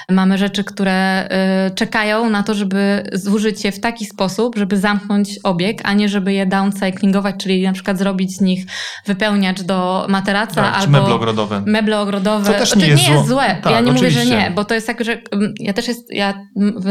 Mamy 0.09 0.37
rzeczy, 0.37 0.63
które 0.63 1.29
y, 1.67 1.75
czekają 1.75 2.29
na 2.29 2.43
to, 2.43 2.53
żeby 2.53 3.09
zużyć 3.13 3.63
je 3.63 3.71
w 3.71 3.79
taki 3.79 4.05
sposób, 4.05 4.55
żeby 4.55 4.77
zamknąć 4.77 5.39
obieg, 5.43 5.81
a 5.83 5.93
nie 5.93 6.09
żeby 6.09 6.33
je 6.33 6.45
downcyclingować, 6.45 7.35
czyli 7.37 7.63
na 7.63 7.73
przykład 7.73 7.97
zrobić 7.97 8.37
z 8.37 8.41
nich 8.41 8.65
wypełniacz 9.05 9.61
do 9.61 10.05
materaca 10.09 10.55
tak, 10.55 10.75
albo 10.75 10.91
meble 10.91 11.13
ogrodowe. 11.13 11.61
Meble 11.65 11.99
ogrodowe. 11.99 12.53
To 12.53 12.59
też 12.59 12.75
nie, 12.75 12.87
jest, 12.87 13.07
nie 13.07 13.13
jest 13.13 13.27
złe. 13.27 13.57
Tak, 13.63 13.73
ja 13.73 13.81
nie 13.81 13.91
oczywiście. 13.91 14.19
mówię, 14.19 14.29
że 14.29 14.35
nie, 14.35 14.51
bo 14.51 14.65
to 14.65 14.73
jest 14.73 14.87
tak, 14.87 15.03
że 15.03 15.21
mm, 15.31 15.53
ja 15.59 15.73
też 15.73 15.87
jest, 15.87 16.13
ja 16.13 16.33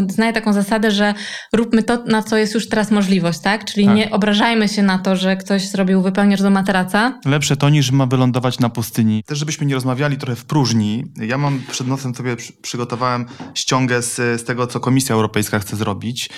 znaję 0.09 0.33
taką 0.33 0.53
zasadę, 0.53 0.91
że 0.91 1.15
róbmy 1.53 1.83
to, 1.83 2.05
na 2.05 2.23
co 2.23 2.37
jest 2.37 2.55
już 2.55 2.69
teraz 2.69 2.91
możliwość, 2.91 3.39
tak? 3.39 3.65
Czyli 3.65 3.87
tak. 3.87 3.97
nie 3.97 4.11
obrażajmy 4.11 4.69
się 4.69 4.83
na 4.83 4.99
to, 4.99 5.17
że 5.17 5.37
ktoś 5.37 5.69
zrobił 5.69 6.03
wypełniacz 6.03 6.43
do 6.43 6.51
materaca. 6.51 7.21
Lepsze 7.25 7.57
to 7.57 7.69
niż 7.69 7.91
ma 7.91 8.07
wylądować 8.07 8.59
na 8.59 8.69
pustyni. 8.69 9.23
Też 9.27 9.39
żebyśmy 9.39 9.67
nie 9.67 9.75
rozmawiali 9.75 10.17
trochę 10.17 10.37
w 10.37 10.45
próżni, 10.45 11.05
ja 11.17 11.39
mam 11.39 11.63
przed 11.71 11.87
nosem 11.87 12.15
sobie 12.15 12.37
przygotowałem 12.63 13.27
ściągę 13.55 14.03
z, 14.03 14.15
z 14.15 14.45
tego, 14.45 14.67
co 14.67 14.81
Komisja 14.81 15.15
Europejska 15.15 15.59
chce 15.59 15.77
zrobić. 15.77 16.31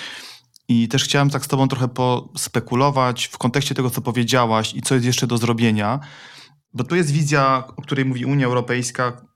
I 0.67 0.87
też 0.87 1.03
chciałem 1.03 1.29
tak 1.29 1.45
z 1.45 1.47
Tobą 1.47 1.67
trochę 1.67 1.87
pospekulować 1.87 3.25
w 3.25 3.37
kontekście 3.37 3.75
tego, 3.75 3.89
co 3.89 4.01
powiedziałaś 4.01 4.73
i 4.75 4.81
co 4.81 4.95
jest 4.95 5.05
jeszcze 5.05 5.27
do 5.27 5.37
zrobienia. 5.37 5.99
Bo 6.73 6.83
tu 6.83 6.95
jest 6.95 7.11
wizja, 7.11 7.63
o 7.77 7.81
której 7.81 8.05
mówi 8.05 8.25
Unia 8.25 8.45
Europejska 8.45 9.29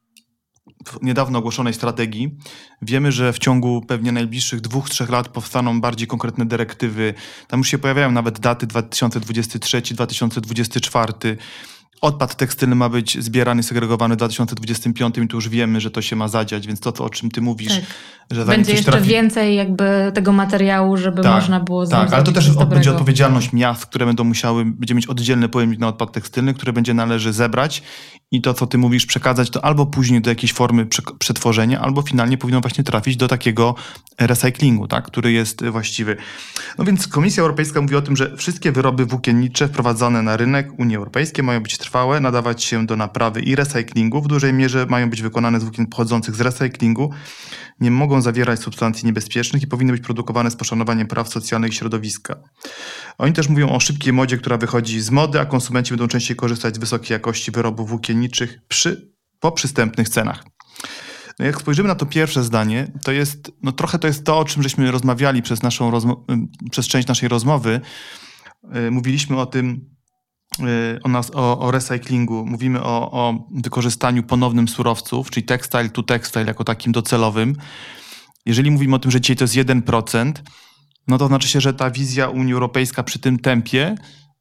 w 0.88 0.98
niedawno 1.02 1.40
ogłoszonej 1.40 1.74
strategii. 1.74 2.38
Wiemy, 2.82 3.12
że 3.12 3.34
w 3.34 3.40
ciągu 3.40 3.82
pewnie 3.88 4.12
najbliższych 4.12 4.62
dwóch, 4.62 4.90
trzech 4.90 5.10
lat 5.10 5.28
powstaną 5.28 5.82
bardziej 5.82 6.08
konkretne 6.08 6.46
dyrektywy. 6.46 7.14
Tam 7.48 7.60
już 7.60 7.68
się 7.68 7.78
pojawiają 7.78 8.12
nawet 8.12 8.40
daty 8.40 8.68
2023, 8.68 9.82
2024 9.82 11.14
odpad 12.04 12.36
tekstylny 12.36 12.76
ma 12.76 12.90
być 12.90 13.24
zbierany, 13.24 13.64
segregowany 13.64 14.16
w 14.16 14.18
2025 14.18 15.18
i 15.18 15.28
tu 15.28 15.38
już 15.38 15.50
wiemy, 15.50 15.82
że 15.82 15.92
to 15.92 16.02
się 16.02 16.16
ma 16.16 16.28
zadziać, 16.28 16.68
więc 16.68 16.80
to, 16.80 16.92
to 16.92 17.04
o 17.04 17.10
czym 17.10 17.32
ty 17.32 17.42
mówisz, 17.42 17.74
tak. 17.76 17.84
że 18.32 18.46
Będzie 18.46 18.72
jeszcze 18.72 18.92
trafi... 18.92 19.10
więcej 19.10 19.56
jakby 19.56 20.12
tego 20.14 20.34
materiału, 20.34 20.98
żeby 20.98 21.22
tak, 21.22 21.36
można 21.36 21.60
było 21.60 21.88
Tak, 21.88 22.14
ale 22.14 22.24
to 22.24 22.32
też 22.32 22.50
od, 22.50 22.70
będzie 22.70 22.92
odpowiedzialność 22.92 23.54
miast, 23.54 23.86
które 23.86 24.06
będą 24.06 24.24
musiały, 24.24 24.66
będzie 24.66 24.96
mieć 24.96 25.08
oddzielny 25.08 25.50
pojemnik 25.50 25.80
na 25.80 25.88
odpad 25.88 26.12
tekstylny, 26.12 26.54
które 26.54 26.74
będzie 26.74 26.94
należy 26.94 27.34
zebrać 27.34 27.84
i 28.34 28.42
to, 28.42 28.54
co 28.54 28.68
ty 28.68 28.78
mówisz, 28.78 29.06
przekazać 29.06 29.50
to 29.50 29.66
albo 29.66 29.86
później 29.86 30.22
do 30.22 30.30
jakiejś 30.30 30.54
formy 30.54 30.88
przetworzenia, 31.20 31.82
albo 31.82 32.02
finalnie 32.02 32.38
powinno 32.38 32.62
właśnie 32.62 32.84
trafić 32.84 33.18
do 33.18 33.28
takiego 33.28 33.76
recyklingu, 34.20 34.88
tak, 34.88 35.06
który 35.06 35.32
jest 35.32 35.66
właściwy. 35.66 36.18
No 36.78 36.86
więc 36.86 37.08
Komisja 37.08 37.42
Europejska 37.42 37.82
mówi 37.82 37.96
o 37.96 38.02
tym, 38.02 38.16
że 38.16 38.38
wszystkie 38.38 38.72
wyroby 38.72 39.06
włókiennicze 39.06 39.68
wprowadzone 39.68 40.22
na 40.22 40.38
rynek 40.38 40.80
Unii 40.80 40.96
Europejskiej 40.96 41.44
mają 41.44 41.64
być 41.64 41.78
trwałe, 41.78 41.93
nadawać 42.22 42.64
się 42.64 42.86
do 42.86 42.96
naprawy 42.96 43.42
i 43.42 43.56
recyklingu. 43.56 44.22
W 44.22 44.28
dużej 44.28 44.54
mierze 44.54 44.86
mają 44.90 45.10
być 45.10 45.22
wykonane 45.22 45.60
z 45.60 45.64
włókien 45.64 45.88
pochodzących 45.88 46.36
z 46.36 46.42
recyklingu. 46.42 47.12
Nie 47.80 47.92
mogą 47.92 48.22
zawierać 48.22 48.60
substancji 48.60 49.06
niebezpiecznych 49.06 49.64
i 49.64 49.68
powinny 49.68 49.94
być 49.94 50.04
produkowane 50.04 50.52
z 50.52 50.56
poszanowaniem 50.56 51.08
praw 51.08 51.30
socjalnych 51.30 51.72
i 51.72 51.76
środowiska. 51.76 52.36
Oni 53.18 53.34
też 53.34 53.50
mówią 53.50 53.70
o 53.70 53.80
szybkiej 53.80 54.14
modzie, 54.14 54.38
która 54.38 54.58
wychodzi 54.58 55.02
z 55.02 55.10
mody, 55.12 55.40
a 55.40 55.46
konsumenci 55.46 55.92
będą 55.92 56.08
częściej 56.08 56.36
korzystać 56.36 56.76
z 56.76 56.80
wysokiej 56.80 57.16
jakości 57.16 57.52
wyrobów 57.52 57.90
włókienniczych 57.90 58.60
przy, 58.68 59.12
po 59.40 59.52
przystępnych 59.52 60.10
cenach. 60.10 60.44
No 61.40 61.46
jak 61.46 61.62
spojrzymy 61.62 61.88
na 61.88 61.96
to 61.96 62.06
pierwsze 62.06 62.44
zdanie, 62.44 62.92
to 63.04 63.12
jest, 63.12 63.52
no 63.62 63.72
trochę 63.72 64.00
to 64.00 64.08
jest 64.08 64.26
to, 64.26 64.40
o 64.40 64.46
czym 64.46 64.64
żeśmy 64.64 64.92
rozmawiali 64.92 65.42
przez, 65.42 65.64
naszą 65.64 65.92
przez 66.72 66.88
część 66.88 67.08
naszej 67.08 67.30
rozmowy. 67.30 67.82
Yy, 68.64 68.92
mówiliśmy 68.92 69.40
o 69.40 69.46
tym, 69.46 69.94
o, 71.04 71.10
nas, 71.10 71.32
o, 71.34 71.60
o 71.60 71.72
recyklingu, 71.72 72.46
mówimy 72.46 72.84
o, 72.84 73.12
o 73.12 73.48
wykorzystaniu 73.52 74.24
ponownym 74.24 74.68
surowców, 74.68 75.32
czyli 75.32 75.46
textile 75.46 75.90
to 75.90 76.04
textile 76.04 76.46
jako 76.46 76.64
takim 76.64 76.92
docelowym. 76.92 77.56
Jeżeli 78.46 78.72
mówimy 78.72 78.96
o 78.96 79.00
tym, 79.00 79.12
że 79.12 79.22
dzisiaj 79.22 79.36
to 79.36 79.44
jest 79.44 79.56
1%, 79.56 80.34
no 81.08 81.18
to 81.18 81.28
znaczy 81.28 81.48
się, 81.48 81.62
że 81.62 81.74
ta 81.74 81.92
wizja 81.92 82.30
Unii 82.30 82.54
Europejska 82.54 83.04
przy 83.04 83.20
tym 83.20 83.40
tempie 83.40 83.96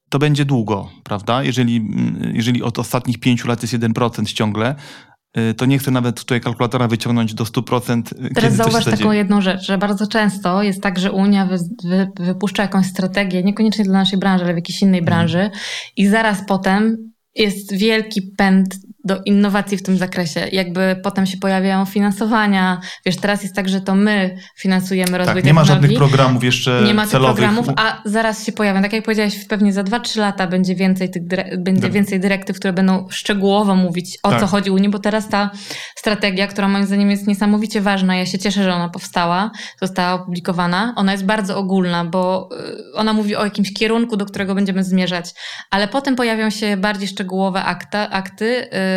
to 0.09 0.19
będzie 0.19 0.45
długo, 0.45 0.91
prawda? 1.05 1.43
Jeżeli, 1.43 1.89
jeżeli 2.33 2.63
od 2.63 2.79
ostatnich 2.79 3.21
pięciu 3.21 3.49
lat 3.49 3.63
jest 3.63 3.75
1% 3.75 4.33
ciągle, 4.33 4.75
Y, 4.75 5.12
to 5.57 5.67
nie 5.67 5.79
chcę 5.79 5.91
nawet 5.91 6.17
tutaj 6.21 6.41
kalkulatora 6.41 6.89
wyciągnąć 6.89 7.35
do 7.35 7.45
100%. 7.45 8.27
Y, 8.27 8.35
Teraz 8.35 8.55
zauważ 8.55 8.85
taką 8.85 9.13
jedną 9.13 9.41
rzecz, 9.41 9.63
że 9.67 9.79
bardzo 9.79 10.07
często 10.07 10.63
jest 10.63 10.83
tak, 10.83 10.99
że 10.99 11.13
Unia 11.13 11.47
wy, 11.47 11.59
wy, 11.85 12.11
wypuszcza 12.21 12.63
jakąś 12.63 12.87
strategię, 12.87 13.43
niekoniecznie 13.43 13.85
dla 13.85 13.99
naszej 13.99 14.19
branży, 14.19 14.45
ale 14.45 14.53
w 14.53 14.57
jakiejś 14.57 14.83
innej 14.83 15.03
branży 15.03 15.39
mm. 15.39 15.51
i 15.97 16.07
zaraz 16.07 16.47
potem 16.47 17.13
jest 17.35 17.77
wielki 17.77 18.23
pęd 18.23 18.77
do 19.05 19.21
innowacji 19.25 19.77
w 19.77 19.83
tym 19.83 19.99
zakresie. 19.99 20.49
Jakby 20.53 20.97
potem 21.03 21.27
się 21.27 21.37
pojawiają 21.37 21.85
finansowania. 21.85 22.81
Wiesz, 23.07 23.17
teraz 23.17 23.43
jest 23.43 23.55
tak, 23.55 23.69
że 23.69 23.81
to 23.81 23.95
my 23.95 24.37
finansujemy 24.57 25.19
rozwój 25.19 25.35
tak, 25.35 25.45
nie 25.45 25.55
ma 25.55 25.65
żadnych 25.65 25.95
programów 25.95 26.45
jeszcze 26.45 26.83
Nie 26.85 26.95
ma 26.95 27.07
celowych. 27.07 27.37
tych 27.37 27.45
programów, 27.45 27.75
a 27.77 28.03
zaraz 28.05 28.47
się 28.47 28.53
pojawią. 28.53 28.83
Tak 28.83 28.93
jak 28.93 29.05
powiedziałeś, 29.05 29.45
pewnie 29.49 29.73
za 29.73 29.83
2-3 29.83 30.19
lata 30.19 30.47
będzie 30.47 30.75
więcej 30.75 31.11
tych 31.11 31.23
będzie 31.59 31.83
tak. 31.83 31.93
więcej 31.93 32.21
dyrektyw, 32.21 32.57
które 32.57 32.73
będą 32.73 33.07
szczegółowo 33.11 33.77
mówić 33.77 34.19
o 34.23 34.31
tak. 34.31 34.41
co 34.41 34.47
chodzi 34.47 34.71
Unii, 34.71 34.89
bo 34.89 34.99
teraz 34.99 35.29
ta 35.29 35.51
strategia, 35.97 36.47
która 36.47 36.69
moim 36.69 36.87
zdaniem 36.87 37.11
jest 37.11 37.27
niesamowicie 37.27 37.81
ważna, 37.81 38.17
ja 38.17 38.27
się 38.27 38.39
cieszę, 38.39 38.65
że 38.65 38.75
ona 38.75 38.89
powstała, 38.89 39.51
została 39.81 40.13
opublikowana. 40.13 40.93
Ona 40.97 41.13
jest 41.13 41.25
bardzo 41.25 41.59
ogólna, 41.59 42.05
bo 42.05 42.49
y, 42.93 42.95
ona 42.95 43.13
mówi 43.13 43.37
o 43.37 43.45
jakimś 43.45 43.73
kierunku, 43.73 44.17
do 44.17 44.27
którego 44.27 44.55
będziemy 44.55 44.85
zmierzać, 44.85 45.31
ale 45.71 45.89
potem 45.89 46.17
pojawią 46.17 46.51
się 46.51 46.77
bardziej 46.77 47.09
szczegółowe 47.09 47.65
akta, 47.65 48.11
akty, 48.11 48.69
Mm, 48.71 48.92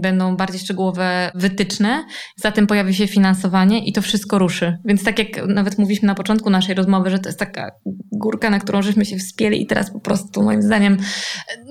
będą 0.00 0.36
bardziej 0.36 0.60
szczegółowe 0.60 1.30
wytyczne, 1.34 2.04
za 2.36 2.52
tym 2.52 2.66
pojawi 2.66 2.94
się 2.94 3.06
finansowanie 3.06 3.86
i 3.86 3.92
to 3.92 4.02
wszystko 4.02 4.38
ruszy. 4.38 4.78
Więc 4.84 5.04
tak 5.04 5.18
jak 5.18 5.46
nawet 5.46 5.78
mówiliśmy 5.78 6.06
na 6.06 6.14
początku 6.14 6.50
naszej 6.50 6.74
rozmowy, 6.74 7.10
że 7.10 7.18
to 7.18 7.28
jest 7.28 7.38
taka 7.38 7.70
górka, 8.12 8.50
na 8.50 8.58
którą 8.58 8.82
żeśmy 8.82 9.04
się 9.04 9.16
wspięli 9.16 9.62
i 9.62 9.66
teraz 9.66 9.92
po 9.92 10.00
prostu 10.00 10.42
moim 10.42 10.62
zdaniem 10.62 10.96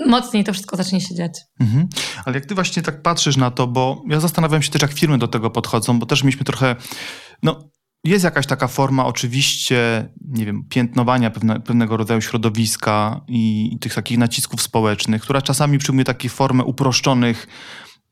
mocniej 0.07 0.43
to 0.43 0.53
wszystko 0.53 0.77
zacznie 0.77 1.01
się 1.01 1.15
dziać. 1.15 1.39
Mhm. 1.59 1.87
Ale 2.25 2.35
jak 2.35 2.45
ty 2.45 2.55
właśnie 2.55 2.83
tak 2.83 3.01
patrzysz 3.01 3.37
na 3.37 3.51
to, 3.51 3.67
bo 3.67 4.03
ja 4.09 4.19
zastanawiam 4.19 4.61
się 4.61 4.71
też, 4.71 4.81
jak 4.81 4.93
firmy 4.93 5.17
do 5.17 5.27
tego 5.27 5.49
podchodzą, 5.49 5.99
bo 5.99 6.05
też 6.05 6.23
mieliśmy 6.23 6.45
trochę, 6.45 6.75
no 7.43 7.69
jest 8.09 8.23
jakaś 8.23 8.45
taka 8.45 8.67
forma 8.67 9.05
oczywiście, 9.05 10.09
nie 10.27 10.45
wiem, 10.45 10.63
piętnowania 10.69 11.29
pewne, 11.29 11.59
pewnego 11.59 11.97
rodzaju 11.97 12.21
środowiska 12.21 13.21
i, 13.27 13.77
tych 13.81 13.93
takich 13.93 14.17
nacisków 14.17 14.61
społecznych, 14.61 15.21
która 15.21 15.41
czasami 15.41 15.77
przyjmuje 15.77 16.05
takie 16.05 16.29
formę 16.29 16.63
uproszczonych, 16.63 17.47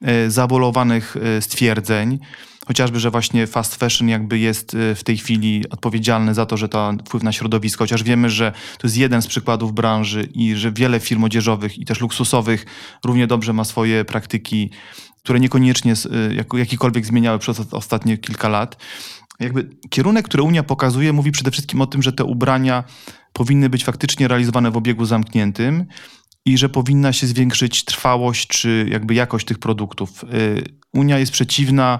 e, 0.02 0.32
zabolowanych 0.32 1.18
e, 1.18 1.42
stwierdzeń. 1.42 2.20
Chociażby, 2.68 3.00
że 3.00 3.12
właśnie 3.12 3.48
fast 3.48 3.76
fashion 3.76 4.10
jakby 4.10 4.40
jest 4.40 4.76
e, 4.76 4.96
w 4.96 5.04
tej 5.04 5.18
chwili 5.18 5.70
odpowiedzialny 5.70 6.34
za 6.34 6.46
to, 6.46 6.58
że 6.58 6.70
to 6.70 6.94
wpływ 7.06 7.24
na 7.24 7.32
środowisko, 7.32 7.84
chociaż 7.84 8.04
wiemy, 8.04 8.30
że 8.30 8.52
to 8.52 8.88
jest 8.88 8.98
jeden 8.98 9.22
z 9.22 9.28
przykładów 9.28 9.74
branży 9.74 10.30
i 10.34 10.56
że 10.56 10.72
wiele 10.72 11.00
firm 11.00 11.24
odzieżowych 11.24 11.80
i 11.80 11.86
też 11.86 12.02
luksusowych 12.02 12.66
równie 13.04 13.28
dobrze 13.28 13.54
ma 13.54 13.64
swoje 13.64 14.06
praktyki 14.06 14.70
które 15.24 15.40
niekoniecznie 15.40 15.94
jakikolwiek 16.54 17.06
zmieniały 17.06 17.40
przez 17.40 17.60
ostatnie 17.60 18.18
kilka 18.18 18.50
lat. 18.50 18.78
Jakby 19.39 19.69
kierunek, 19.89 20.26
który 20.26 20.43
Unia 20.43 20.63
pokazuje, 20.63 21.13
mówi 21.13 21.32
przede 21.32 21.52
wszystkim 21.52 21.82
o 21.82 21.88
tym, 21.88 22.04
że 22.04 22.13
te 22.13 22.24
ubrania 22.24 22.84
powinny 23.34 23.69
być 23.69 23.84
faktycznie 23.84 24.28
realizowane 24.28 24.72
w 24.72 24.78
obiegu 24.78 25.06
zamkniętym 25.06 25.86
i 26.46 26.58
że 26.58 26.69
powinna 26.69 27.13
się 27.13 27.28
zwiększyć 27.28 27.86
trwałość 27.86 28.48
czy 28.48 28.88
jakby 28.89 29.13
jakość 29.13 29.46
tych 29.46 29.60
produktów. 29.60 30.24
Y, 30.24 30.63
Unia 30.93 31.19
jest 31.19 31.32
przeciwna, 31.32 32.00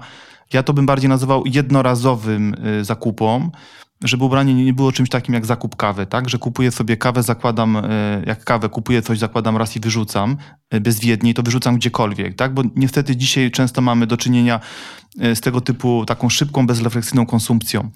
ja 0.52 0.62
to 0.62 0.72
bym 0.72 0.86
bardziej 0.86 1.08
nazywał 1.08 1.46
jednorazowym 1.46 2.54
y, 2.80 2.84
zakupom, 2.84 3.50
żeby 4.04 4.24
ubranie 4.24 4.54
nie 4.54 4.72
było 4.72 4.92
czymś 4.92 5.08
takim 5.08 5.34
jak 5.34 5.46
zakup 5.46 5.76
kawy, 5.76 6.06
tak? 6.06 6.28
Że 6.28 6.38
kupuję 6.38 6.70
sobie 6.70 6.96
kawę, 6.96 7.22
zakładam, 7.22 7.76
y, 7.76 8.24
jak 8.26 8.44
kawę 8.44 8.68
kupuję 8.68 9.02
coś, 9.02 9.18
zakładam 9.18 9.56
raz 9.56 9.76
i 9.76 9.80
wyrzucam 9.80 10.36
bezwiednie 10.80 11.30
i 11.30 11.34
to 11.34 11.42
wyrzucam 11.42 11.76
gdziekolwiek, 11.76 12.34
tak? 12.34 12.54
Bo 12.54 12.62
niestety 12.76 13.16
dzisiaj 13.16 13.50
często 13.50 13.80
mamy 13.80 14.06
do 14.06 14.16
czynienia 14.16 14.60
z 15.34 15.40
tego 15.40 15.60
typu 15.60 16.04
taką 16.06 16.28
szybką, 16.28 16.66
bezrefleksyjną 16.66 17.26
konsumpcją. 17.26 17.90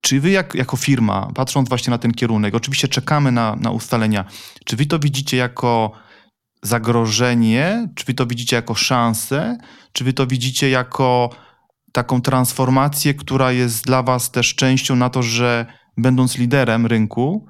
Czy 0.00 0.20
wy 0.20 0.30
jak, 0.30 0.54
jako 0.54 0.76
firma, 0.76 1.28
patrząc 1.34 1.68
właśnie 1.68 1.90
na 1.90 1.98
ten 1.98 2.12
kierunek, 2.12 2.54
oczywiście 2.54 2.88
czekamy 2.88 3.32
na, 3.32 3.56
na 3.56 3.70
ustalenia, 3.70 4.24
czy 4.64 4.76
wy 4.76 4.86
to 4.86 4.98
widzicie 4.98 5.36
jako 5.36 5.92
zagrożenie, 6.62 7.88
czy 7.94 8.04
wy 8.04 8.14
to 8.14 8.26
widzicie 8.26 8.56
jako 8.56 8.74
szansę, 8.74 9.58
czy 9.92 10.04
wy 10.04 10.12
to 10.12 10.26
widzicie 10.26 10.70
jako 10.70 11.30
taką 11.94 12.20
transformację, 12.20 13.14
która 13.14 13.52
jest 13.52 13.84
dla 13.84 14.02
was 14.02 14.30
też 14.30 14.54
częścią 14.54 14.96
na 14.96 15.10
to, 15.10 15.22
że 15.22 15.66
będąc 15.96 16.38
liderem 16.38 16.86
rynku, 16.86 17.46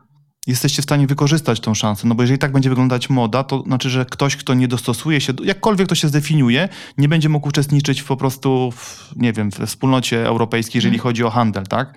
jesteście 0.47 0.83
w 0.83 0.85
stanie 0.85 1.07
wykorzystać 1.07 1.61
tą 1.61 1.75
szansę. 1.75 2.09
No 2.09 2.15
bo 2.15 2.23
jeżeli 2.23 2.39
tak 2.39 2.53
będzie 2.53 2.69
wyglądać 2.69 3.11
moda, 3.11 3.45
to 3.45 3.63
znaczy, 3.63 3.91
że 3.91 4.05
ktoś, 4.05 4.37
kto 4.37 4.55
nie 4.55 4.69
dostosuje 4.69 5.21
się, 5.21 5.33
jakkolwiek 5.45 5.89
to 5.89 5.95
się 5.95 6.09
zdefiniuje, 6.09 6.69
nie 6.99 7.09
będzie 7.09 7.29
mógł 7.29 7.49
uczestniczyć 7.49 8.03
po 8.03 8.17
prostu 8.17 8.71
w, 8.71 9.13
nie 9.17 9.33
wiem, 9.33 9.51
w 9.51 9.67
wspólnocie 9.67 10.27
europejskiej, 10.27 10.79
jeżeli 10.79 10.99
hmm. 10.99 11.03
chodzi 11.03 11.25
o 11.25 11.31
handel, 11.31 11.65
tak? 11.67 11.95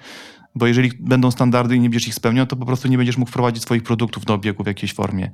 Bo 0.56 0.68
jeżeli 0.68 0.92
będą 1.00 1.32
standardy 1.32 1.76
i 1.76 1.80
nie 1.80 1.90
będziesz 1.90 2.08
ich 2.08 2.16
spełniał, 2.16 2.46
to 2.46 2.56
po 2.56 2.66
prostu 2.66 2.88
nie 2.88 2.98
będziesz 2.98 3.18
mógł 3.18 3.32
wprowadzić 3.32 3.64
swoich 3.64 3.84
produktów 3.84 4.26
do 4.26 4.34
obiegu 4.34 4.64
w 4.64 4.68
jakiejś 4.68 4.94
formie. 4.94 5.32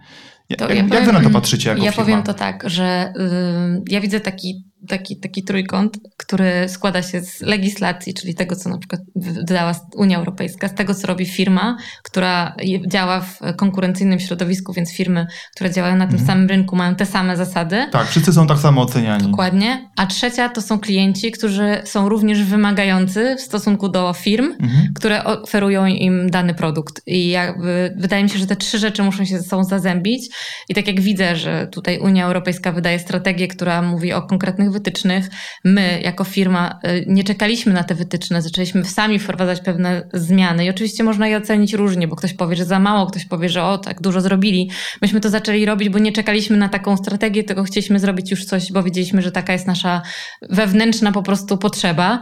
Jak, 0.50 0.62
ja 0.62 0.68
powiem, 0.68 0.90
jak 0.90 1.06
wy 1.06 1.14
na 1.14 1.22
to 1.22 1.30
patrzycie 1.30 1.70
jako 1.70 1.84
Ja 1.84 1.92
firma? 1.92 2.06
powiem 2.06 2.24
to 2.24 2.34
tak, 2.34 2.64
że 2.70 3.14
y, 3.18 3.84
ja 3.88 4.02
widzę 4.02 4.20
taki 4.20 4.73
taki, 4.88 5.20
taki 5.20 5.44
trójkąt, 5.44 5.98
który 6.18 6.70
składa 6.70 7.02
się 7.02 7.22
z 7.22 7.42
legislacji, 7.42 8.14
czyli 8.14 8.36
tego, 8.36 8.56
co 8.56 8.70
na 8.70 8.78
przykład 8.78 9.02
wydała 9.16 9.76
Unia 9.96 10.18
Europejska, 10.18 10.68
z 10.68 10.74
tego, 10.74 10.96
co 10.96 11.08
robi 11.08 11.26
firma, 11.26 11.78
która 12.04 12.56
działa 12.88 13.22
w 13.22 13.40
konkurencyjnym 13.58 14.20
środowisku, 14.20 14.74
więc 14.74 14.94
firmy, 14.94 15.28
które 15.56 15.72
działają 15.72 15.96
na 15.96 16.08
tym 16.08 16.20
mhm. 16.20 16.28
samym 16.28 16.48
rynku, 16.48 16.76
mają 16.76 16.96
te 16.96 17.06
same 17.06 17.38
zasady. 17.38 17.88
Tak, 17.92 18.08
wszyscy 18.08 18.34
są 18.34 18.48
tak 18.48 18.60
samo 18.60 18.82
oceniani. 18.82 19.24
Dokładnie. 19.24 19.90
A 19.98 20.06
trzecia 20.06 20.50
to 20.50 20.62
są 20.62 20.80
klienci, 20.80 21.32
którzy 21.32 21.82
są 21.84 22.10
również 22.10 22.44
wymagający 22.44 23.36
w 23.36 23.42
stosunku 23.42 23.90
do 23.90 24.14
firm, 24.14 24.46
mhm. 24.46 24.94
które 24.96 25.24
oferują 25.24 25.86
im 25.86 26.30
dany 26.30 26.54
produkt. 26.54 27.02
I 27.08 27.30
jakby, 27.30 27.94
wydaje 27.98 28.24
mi 28.24 28.30
się, 28.30 28.40
że 28.40 28.48
te 28.48 28.56
trzy 28.56 28.80
rzeczy 28.80 29.04
muszą 29.04 29.26
się 29.26 29.38
ze 29.38 29.44
sobą 29.44 29.64
zazębić. 29.64 30.30
I 30.70 30.74
tak 30.74 30.88
jak 30.88 31.02
widzę, 31.02 31.36
że 31.36 31.68
tutaj 31.68 32.00
Unia 32.00 32.26
Europejska 32.26 32.72
wydaje 32.72 33.00
strategię, 33.00 33.48
która 33.48 33.82
mówi 33.82 34.14
o 34.14 34.22
konkretnych 34.22 34.72
wytycznych. 34.74 35.30
My, 35.64 36.02
jako 36.04 36.24
firma, 36.24 36.80
y, 36.88 37.06
nie 37.08 37.24
czekaliśmy 37.24 37.74
na 37.74 37.84
te 37.84 37.96
wytyczne, 37.96 38.42
zaczęliśmy 38.42 38.86
sami 38.86 39.20
wprowadzać 39.20 39.62
pewne 39.62 40.10
zmiany. 40.14 40.66
I 40.66 40.70
oczywiście 40.70 41.04
można 41.04 41.28
je 41.28 41.38
ocenić 41.38 41.74
różnie, 41.74 42.08
bo 42.08 42.16
ktoś 42.16 42.34
powie, 42.34 42.56
że 42.56 42.66
za 42.66 42.80
mało, 42.80 43.06
ktoś 43.06 43.26
powie, 43.26 43.50
że 43.50 43.64
o, 43.64 43.78
tak 43.78 44.02
dużo 44.02 44.22
zrobili. 44.22 44.72
Myśmy 45.02 45.20
to 45.20 45.30
zaczęli 45.30 45.66
robić, 45.66 45.90
bo 45.90 46.00
nie 46.00 46.12
czekaliśmy 46.12 46.58
na 46.58 46.70
taką 46.70 46.98
strategię, 46.98 47.44
tylko 47.44 47.64
chcieliśmy 47.64 48.00
zrobić 48.00 48.32
już 48.32 48.46
coś, 48.46 48.72
bo 48.72 48.84
wiedzieliśmy, 48.84 49.22
że 49.22 49.32
taka 49.32 49.54
jest 49.54 49.68
nasza 49.68 50.02
wewnętrzna 50.50 51.12
po 51.12 51.24
prostu 51.24 51.58
potrzeba. 51.58 52.20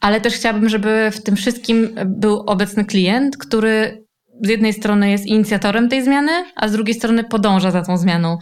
Ale 0.00 0.20
też 0.20 0.34
chciałabym, 0.34 0.68
żeby 0.68 1.10
w 1.12 1.22
tym 1.22 1.36
wszystkim 1.36 1.88
był 2.06 2.40
obecny 2.40 2.84
klient, 2.84 3.36
który 3.36 4.04
z 4.42 4.48
jednej 4.48 4.72
strony 4.72 5.10
jest 5.10 5.26
inicjatorem 5.26 5.88
tej 5.88 6.04
zmiany, 6.04 6.32
a 6.56 6.68
z 6.68 6.72
drugiej 6.72 6.94
strony 6.94 7.24
podąża 7.24 7.70
za 7.70 7.82
tą 7.82 7.96
zmianą. 7.96 8.38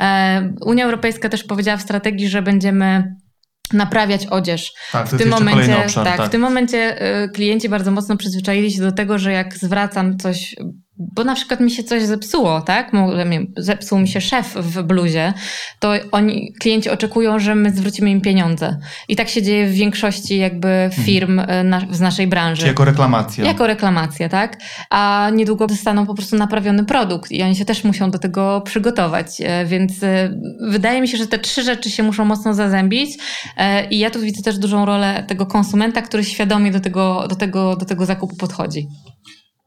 E, 0.00 0.52
Unia 0.66 0.84
Europejska 0.84 1.28
też 1.28 1.44
powiedziała 1.44 1.76
w 1.76 1.82
strategii, 1.82 2.28
że 2.28 2.42
będziemy 2.42 3.14
naprawiać 3.72 4.26
odzież. 4.26 4.72
Tak, 4.92 5.08
w 5.08 5.18
tym 5.18 5.28
momencie, 5.28 5.78
obszar, 5.84 6.04
tak, 6.04 6.16
tak, 6.16 6.26
w 6.26 6.30
tym 6.30 6.40
momencie 6.40 6.98
klienci 7.34 7.68
bardzo 7.68 7.90
mocno 7.90 8.16
przyzwyczaili 8.16 8.72
się 8.72 8.80
do 8.80 8.92
tego, 8.92 9.18
że 9.18 9.32
jak 9.32 9.54
zwracam 9.54 10.18
coś 10.18 10.56
bo 10.98 11.24
na 11.24 11.34
przykład 11.34 11.60
mi 11.60 11.70
się 11.70 11.84
coś 11.84 12.02
zepsuło, 12.02 12.60
tak? 12.60 12.92
Zepsuł 13.56 13.98
mi 13.98 14.08
się 14.08 14.20
szef 14.20 14.54
w 14.54 14.82
bluzie, 14.82 15.32
to 15.78 15.92
oni, 16.12 16.52
klienci 16.60 16.90
oczekują, 16.90 17.38
że 17.38 17.54
my 17.54 17.70
zwrócimy 17.70 18.10
im 18.10 18.20
pieniądze. 18.20 18.78
I 19.08 19.16
tak 19.16 19.28
się 19.28 19.42
dzieje 19.42 19.66
w 19.66 19.72
większości 19.72 20.38
jakby 20.38 20.68
mhm. 20.68 21.04
firm 21.04 21.38
hmm. 21.38 21.68
na, 21.68 21.82
z 21.90 22.00
naszej 22.00 22.26
branży. 22.26 22.66
Jako 22.66 22.84
reklamacja. 22.84 23.44
Jako 23.44 23.66
reklamacja, 23.66 24.28
tak? 24.28 24.56
A 24.90 25.30
niedługo 25.32 25.66
dostaną 25.66 26.06
po 26.06 26.14
prostu 26.14 26.36
naprawiony 26.36 26.84
produkt 26.84 27.32
i 27.32 27.42
oni 27.42 27.56
się 27.56 27.64
też 27.64 27.84
muszą 27.84 28.10
do 28.10 28.18
tego 28.18 28.60
przygotować. 28.60 29.26
E, 29.40 29.66
więc 29.66 30.02
e, 30.02 30.40
wydaje 30.70 31.00
mi 31.00 31.08
się, 31.08 31.16
że 31.16 31.26
te 31.26 31.38
trzy 31.38 31.62
rzeczy 31.62 31.90
się 31.90 32.02
muszą 32.02 32.24
mocno 32.24 32.54
zazębić 32.54 33.10
i 33.90 33.98
ja 33.98 34.10
tu 34.10 34.20
widzę 34.20 34.42
też 34.42 34.58
dużą 34.58 34.84
rolę 34.84 35.24
tego 35.28 35.46
konsumenta, 35.46 36.02
który 36.02 36.24
świadomie 36.24 36.70
do 36.70 36.80
tego, 36.80 37.28
do 37.28 37.36
tego, 37.36 37.76
do 37.76 37.84
tego 37.84 38.06
zakupu 38.06 38.36
podchodzi. 38.36 38.88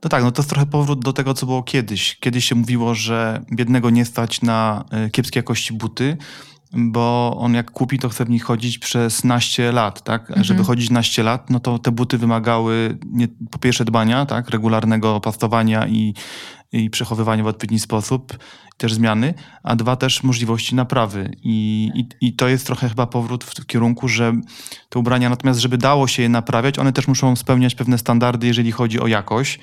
No 0.04 0.10
tak, 0.10 0.24
no 0.24 0.32
to 0.32 0.42
jest 0.42 0.50
trochę 0.50 0.66
powrót 0.66 1.04
do 1.04 1.14
tego, 1.14 1.34
co 1.34 1.46
było 1.46 1.64
kiedyś. 1.64 2.18
Kiedyś 2.20 2.46
się 2.46 2.56
mówiło, 2.56 2.96
że 2.96 3.42
biednego 3.54 3.90
nie 3.90 4.06
stać 4.06 4.42
na 4.42 4.86
e, 4.92 5.10
kiepskiej 5.10 5.40
jakości 5.40 5.74
buty, 5.74 6.18
bo 6.74 7.36
on 7.40 7.54
jak 7.54 7.72
kupi, 7.72 8.00
to 8.00 8.10
chce 8.10 8.26
w 8.26 8.30
nich 8.30 8.44
chodzić 8.44 8.80
przez 8.80 9.24
naście 9.24 9.72
lat, 9.72 10.04
tak? 10.04 10.22
Mhm. 10.22 10.44
Żeby 10.44 10.64
chodzić 10.64 10.90
naście 10.90 11.24
lat, 11.24 11.50
no 11.50 11.60
to 11.60 11.80
te 11.80 11.92
buty 11.92 12.18
wymagały 12.18 12.98
nie, 13.06 13.28
po 13.52 13.60
pierwsze 13.60 13.86
dbania, 13.86 14.26
tak? 14.26 14.50
Regularnego 14.50 15.20
pastowania 15.20 15.88
i, 15.88 16.14
i 16.72 16.90
przechowywania 16.90 17.44
w 17.44 17.48
odpowiedni 17.48 17.80
sposób, 17.80 18.38
też 18.78 18.94
zmiany, 18.94 19.34
a 19.64 19.76
dwa 19.76 19.96
też 19.96 20.24
możliwości 20.24 20.76
naprawy. 20.76 21.32
I, 21.44 21.90
i, 21.96 22.28
I 22.28 22.34
to 22.34 22.48
jest 22.48 22.66
trochę 22.66 22.90
chyba 22.90 23.08
powrót 23.08 23.44
w 23.44 23.66
kierunku, 23.66 24.08
że 24.08 24.34
te 24.90 25.00
ubrania, 25.00 25.30
natomiast 25.30 25.60
żeby 25.60 25.78
dało 25.78 26.08
się 26.08 26.24
je 26.24 26.30
naprawiać, 26.30 26.80
one 26.80 26.94
też 26.94 27.08
muszą 27.08 27.36
spełniać 27.36 27.76
pewne 27.76 27.98
standardy, 27.98 28.48
jeżeli 28.48 28.72
chodzi 28.72 29.00
o 29.00 29.08
jakość. 29.08 29.60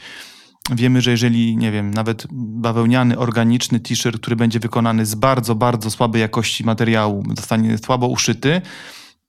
Wiemy, 0.70 1.00
że 1.00 1.10
jeżeli, 1.10 1.56
nie 1.56 1.72
wiem, 1.72 1.90
nawet 1.90 2.26
bawełniany, 2.32 3.18
organiczny 3.18 3.80
t-shirt, 3.80 4.20
który 4.20 4.36
będzie 4.36 4.60
wykonany 4.60 5.06
z 5.06 5.14
bardzo, 5.14 5.54
bardzo 5.54 5.90
słabej 5.90 6.20
jakości 6.20 6.64
materiału, 6.64 7.24
zostanie 7.36 7.78
słabo 7.78 8.06
uszyty, 8.06 8.62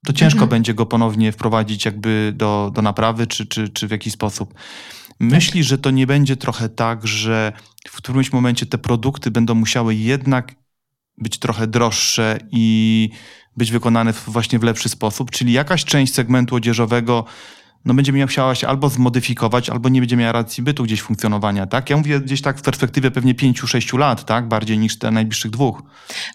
to 0.05 0.13
ciężko 0.13 0.35
mhm. 0.35 0.49
będzie 0.49 0.73
go 0.73 0.85
ponownie 0.85 1.31
wprowadzić 1.31 1.85
jakby 1.85 2.33
do, 2.35 2.71
do 2.73 2.81
naprawy, 2.81 3.27
czy, 3.27 3.45
czy, 3.45 3.69
czy 3.69 3.87
w 3.87 3.91
jakiś 3.91 4.13
sposób. 4.13 4.53
Myśli, 5.19 5.63
że 5.63 5.77
to 5.77 5.91
nie 5.91 6.07
będzie 6.07 6.37
trochę 6.37 6.69
tak, 6.69 7.07
że 7.07 7.53
w 7.87 7.97
którymś 7.97 8.33
momencie 8.33 8.65
te 8.65 8.77
produkty 8.77 9.31
będą 9.31 9.55
musiały 9.55 9.95
jednak 9.95 10.55
być 11.17 11.37
trochę 11.37 11.67
droższe 11.67 12.37
i 12.51 13.09
być 13.57 13.71
wykonane 13.71 14.13
właśnie 14.13 14.59
w 14.59 14.63
lepszy 14.63 14.89
sposób, 14.89 15.31
czyli 15.31 15.53
jakaś 15.53 15.85
część 15.85 16.13
segmentu 16.13 16.55
odzieżowego 16.55 17.25
no 17.85 17.93
będzie 17.93 18.13
musiała 18.13 18.55
się 18.55 18.67
albo 18.67 18.89
zmodyfikować, 18.89 19.69
albo 19.69 19.89
nie 19.89 19.99
będzie 19.99 20.17
miała 20.17 20.31
racji 20.31 20.63
bytu 20.63 20.83
gdzieś 20.83 21.01
funkcjonowania, 21.01 21.67
tak? 21.67 21.89
Ja 21.89 21.97
mówię 21.97 22.19
gdzieś 22.19 22.41
tak 22.41 22.57
w 22.57 22.61
perspektywie 22.61 23.11
pewnie 23.11 23.35
pięciu, 23.35 23.67
sześciu 23.67 23.97
lat, 23.97 24.25
tak? 24.25 24.47
Bardziej 24.47 24.77
niż 24.77 24.99
te 24.99 25.11
najbliższych 25.11 25.51
dwóch. 25.51 25.83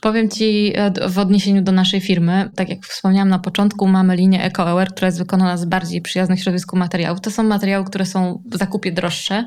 Powiem 0.01 0.29
Ci 0.29 0.73
e, 0.75 1.09
w 1.09 1.19
odniesieniu 1.19 1.63
do 1.63 1.73
naszej 1.73 2.01
firmy, 2.01 2.51
tak 2.57 2.69
jak 2.69 2.87
wspomniałam 2.87 3.29
na 3.29 3.39
początku, 3.39 3.87
mamy 3.87 4.17
linię 4.17 4.45
EcoAware, 4.45 4.89
która 4.89 5.07
jest 5.07 5.19
wykonana 5.19 5.57
z 5.57 5.65
bardziej 5.65 6.03
przyjaznych 6.03 6.41
środowisku 6.41 6.77
materiałów. 6.77 7.21
To 7.21 7.31
są 7.31 7.43
materiały, 7.43 7.85
które 7.85 8.07
są 8.07 8.43
w 8.47 8.57
zakupie 8.57 8.93
droższe. 8.93 9.45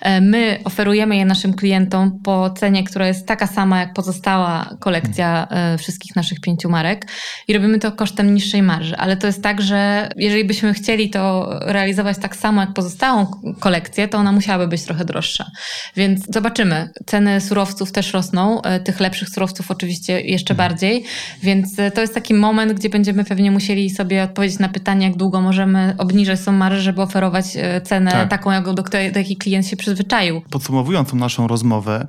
E, 0.00 0.20
my 0.20 0.60
oferujemy 0.64 1.16
je 1.16 1.24
naszym 1.24 1.54
klientom 1.54 2.20
po 2.24 2.50
cenie, 2.50 2.84
która 2.84 3.06
jest 3.06 3.26
taka 3.26 3.46
sama 3.46 3.80
jak 3.80 3.94
pozostała 3.94 4.76
kolekcja 4.80 5.48
e, 5.50 5.78
wszystkich 5.78 6.16
naszych 6.16 6.40
pięciu 6.40 6.70
marek 6.70 7.06
i 7.48 7.54
robimy 7.54 7.78
to 7.78 7.92
kosztem 7.92 8.34
niższej 8.34 8.62
marży, 8.62 8.96
ale 8.96 9.16
to 9.16 9.26
jest 9.26 9.42
tak, 9.42 9.62
że 9.62 10.08
jeżeli 10.16 10.44
byśmy 10.44 10.74
chcieli 10.74 11.10
to 11.10 11.29
realizować 11.60 12.18
tak 12.18 12.36
samo 12.36 12.60
jak 12.60 12.74
pozostałą 12.74 13.26
kolekcję, 13.60 14.08
to 14.08 14.18
ona 14.18 14.32
musiałaby 14.32 14.68
być 14.68 14.82
trochę 14.82 15.04
droższa. 15.04 15.50
Więc 15.96 16.26
zobaczymy. 16.34 16.88
Ceny 17.06 17.40
surowców 17.40 17.92
też 17.92 18.12
rosną, 18.12 18.62
e, 18.62 18.80
tych 18.80 19.00
lepszych 19.00 19.28
surowców 19.28 19.70
oczywiście 19.70 20.20
jeszcze 20.20 20.54
mhm. 20.54 20.68
bardziej, 20.68 21.04
więc 21.42 21.78
e, 21.78 21.90
to 21.90 22.00
jest 22.00 22.14
taki 22.14 22.34
moment, 22.34 22.72
gdzie 22.72 22.88
będziemy 22.88 23.24
pewnie 23.24 23.50
musieli 23.50 23.90
sobie 23.90 24.22
odpowiedzieć 24.22 24.58
na 24.58 24.68
pytanie, 24.68 25.06
jak 25.06 25.16
długo 25.16 25.40
możemy 25.40 25.94
obniżać 25.98 26.40
marże, 26.52 26.80
żeby 26.80 27.02
oferować 27.02 27.44
e, 27.56 27.80
cenę 27.80 28.10
tak. 28.10 28.30
taką, 28.30 28.74
do, 28.74 28.82
której, 28.82 29.12
do 29.12 29.18
jakiej 29.18 29.36
klient 29.36 29.66
się 29.66 29.76
przyzwyczaił. 29.76 30.42
Podsumowując 30.50 31.10
tą 31.10 31.16
naszą 31.16 31.48
rozmowę, 31.48 32.06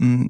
mm, 0.00 0.28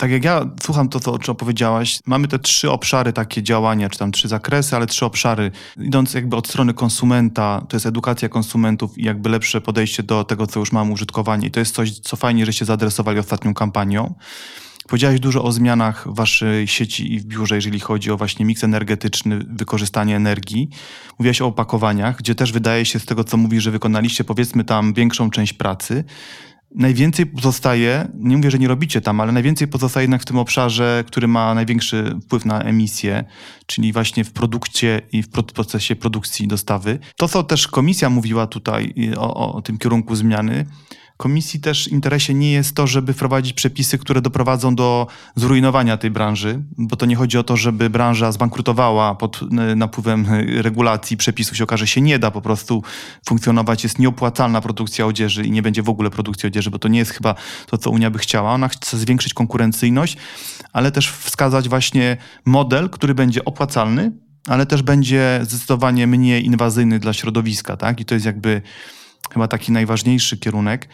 tak 0.00 0.10
jak 0.10 0.24
ja 0.24 0.46
słucham 0.62 0.88
to, 0.88 1.00
co, 1.00 1.12
o 1.12 1.18
czym 1.18 1.32
opowiedziałaś, 1.32 1.98
mamy 2.06 2.28
te 2.28 2.38
trzy 2.38 2.70
obszary 2.70 3.12
takie 3.12 3.42
działania, 3.42 3.88
czy 3.88 3.98
tam 3.98 4.12
trzy 4.12 4.28
zakresy, 4.28 4.76
ale 4.76 4.86
trzy 4.86 5.04
obszary. 5.04 5.50
Idąc 5.76 6.14
jakby 6.14 6.36
od 6.36 6.48
strony 6.48 6.74
konsumenta, 6.74 7.66
to 7.68 7.76
jest 7.76 7.86
edukacja 7.86 8.28
konsumentów 8.28 8.98
i 8.98 9.04
jakby 9.04 9.28
lepsze 9.28 9.60
podejście 9.60 10.02
do 10.02 10.24
tego, 10.24 10.46
co 10.46 10.60
już 10.60 10.72
mamy 10.72 10.92
użytkowanie. 10.92 11.46
I 11.46 11.50
to 11.50 11.60
jest 11.60 11.74
coś, 11.74 11.98
co 11.98 12.16
fajnie, 12.16 12.46
że 12.46 12.52
się 12.52 12.64
zaadresowali 12.64 13.18
ostatnią 13.18 13.54
kampanią. 13.54 14.14
Powiedziałeś 14.88 15.20
dużo 15.20 15.44
o 15.44 15.52
zmianach 15.52 16.08
w 16.08 16.14
waszej 16.14 16.66
sieci 16.66 17.14
i 17.14 17.20
w 17.20 17.24
biurze, 17.24 17.54
jeżeli 17.54 17.80
chodzi 17.80 18.10
o 18.10 18.16
właśnie 18.16 18.44
miks 18.44 18.64
energetyczny, 18.64 19.38
wykorzystanie 19.48 20.16
energii. 20.16 20.68
Mówiłeś 21.18 21.42
o 21.42 21.46
opakowaniach, 21.46 22.16
gdzie 22.16 22.34
też 22.34 22.52
wydaje 22.52 22.84
się 22.84 22.98
z 22.98 23.04
tego, 23.04 23.24
co 23.24 23.36
mówisz, 23.36 23.64
że 23.64 23.70
wykonaliście 23.70 24.24
powiedzmy 24.24 24.64
tam 24.64 24.94
większą 24.94 25.30
część 25.30 25.52
pracy. 25.52 26.04
Najwięcej 26.74 27.26
pozostaje, 27.26 28.08
nie 28.14 28.36
mówię, 28.36 28.50
że 28.50 28.58
nie 28.58 28.68
robicie 28.68 29.00
tam, 29.00 29.20
ale 29.20 29.32
najwięcej 29.32 29.68
pozostaje 29.68 30.04
jednak 30.04 30.22
w 30.22 30.24
tym 30.24 30.38
obszarze, 30.38 31.04
który 31.06 31.28
ma 31.28 31.54
największy 31.54 32.16
wpływ 32.22 32.44
na 32.44 32.62
emisję, 32.62 33.24
czyli 33.66 33.92
właśnie 33.92 34.24
w 34.24 34.32
produkcie 34.32 35.02
i 35.12 35.22
w 35.22 35.28
procesie 35.28 35.96
produkcji 35.96 36.44
i 36.44 36.48
dostawy. 36.48 36.98
To, 37.16 37.28
co 37.28 37.42
też 37.42 37.68
komisja 37.68 38.10
mówiła 38.10 38.46
tutaj 38.46 38.94
o, 39.16 39.54
o 39.54 39.62
tym 39.62 39.78
kierunku 39.78 40.16
zmiany, 40.16 40.66
Komisji 41.20 41.60
też 41.60 41.88
interesie 41.88 42.34
nie 42.34 42.52
jest 42.52 42.74
to, 42.74 42.86
żeby 42.86 43.12
wprowadzić 43.12 43.52
przepisy, 43.52 43.98
które 43.98 44.20
doprowadzą 44.20 44.74
do 44.74 45.06
zrujnowania 45.36 45.96
tej 45.96 46.10
branży, 46.10 46.62
bo 46.78 46.96
to 46.96 47.06
nie 47.06 47.16
chodzi 47.16 47.38
o 47.38 47.42
to, 47.42 47.56
żeby 47.56 47.90
branża 47.90 48.32
zbankrutowała 48.32 49.14
pod 49.14 49.40
e, 49.42 49.76
napływem 49.76 50.26
e, 50.28 50.62
regulacji, 50.62 51.16
przepisów 51.16 51.56
się 51.56 51.64
okaże 51.64 51.86
się 51.86 52.00
nie 52.00 52.18
da 52.18 52.30
po 52.30 52.40
prostu 52.40 52.82
funkcjonować, 53.28 53.82
jest 53.82 53.98
nieopłacalna 53.98 54.60
produkcja 54.60 55.06
odzieży 55.06 55.44
i 55.44 55.50
nie 55.50 55.62
będzie 55.62 55.82
w 55.82 55.88
ogóle 55.88 56.10
produkcji 56.10 56.46
odzieży, 56.46 56.70
bo 56.70 56.78
to 56.78 56.88
nie 56.88 56.98
jest 56.98 57.10
chyba 57.10 57.34
to, 57.66 57.78
co 57.78 57.90
Unia 57.90 58.10
by 58.10 58.18
chciała. 58.18 58.52
Ona 58.52 58.68
chce 58.68 58.98
zwiększyć 58.98 59.34
konkurencyjność, 59.34 60.16
ale 60.72 60.92
też 60.92 61.10
wskazać 61.10 61.68
właśnie 61.68 62.16
model, 62.44 62.90
który 62.90 63.14
będzie 63.14 63.44
opłacalny, 63.44 64.12
ale 64.48 64.66
też 64.66 64.82
będzie 64.82 65.40
zdecydowanie 65.42 66.06
mniej 66.06 66.46
inwazyjny 66.46 66.98
dla 66.98 67.12
środowiska, 67.12 67.76
tak? 67.76 68.00
I 68.00 68.04
to 68.04 68.14
jest 68.14 68.26
jakby 68.26 68.62
chyba 69.32 69.48
taki 69.48 69.72
najważniejszy 69.72 70.38
kierunek. 70.38 70.88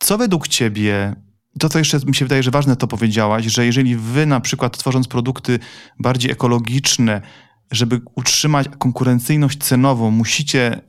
Co 0.00 0.18
według 0.18 0.48
Ciebie, 0.48 1.14
to 1.58 1.68
co 1.68 1.78
jeszcze 1.78 1.98
mi 2.06 2.14
się 2.14 2.24
wydaje, 2.24 2.42
że 2.42 2.50
ważne 2.50 2.76
to 2.76 2.86
powiedziałaś, 2.86 3.46
że 3.46 3.66
jeżeli 3.66 3.96
Wy 3.96 4.26
na 4.26 4.40
przykład 4.40 4.78
tworząc 4.78 5.08
produkty 5.08 5.58
bardziej 5.98 6.30
ekologiczne, 6.30 7.22
żeby 7.70 8.00
utrzymać 8.14 8.66
konkurencyjność 8.78 9.58
cenową, 9.58 10.10
musicie 10.10 10.74
y, 10.74 10.80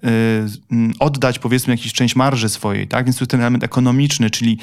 oddać 0.99 1.39
powiedzmy 1.39 1.75
jakąś 1.75 1.93
część 1.93 2.15
marży 2.15 2.49
swojej, 2.49 2.87
tak? 2.87 3.05
Więc 3.05 3.17
tu 3.17 3.27
ten 3.27 3.39
element 3.39 3.63
ekonomiczny, 3.63 4.29
czyli 4.29 4.59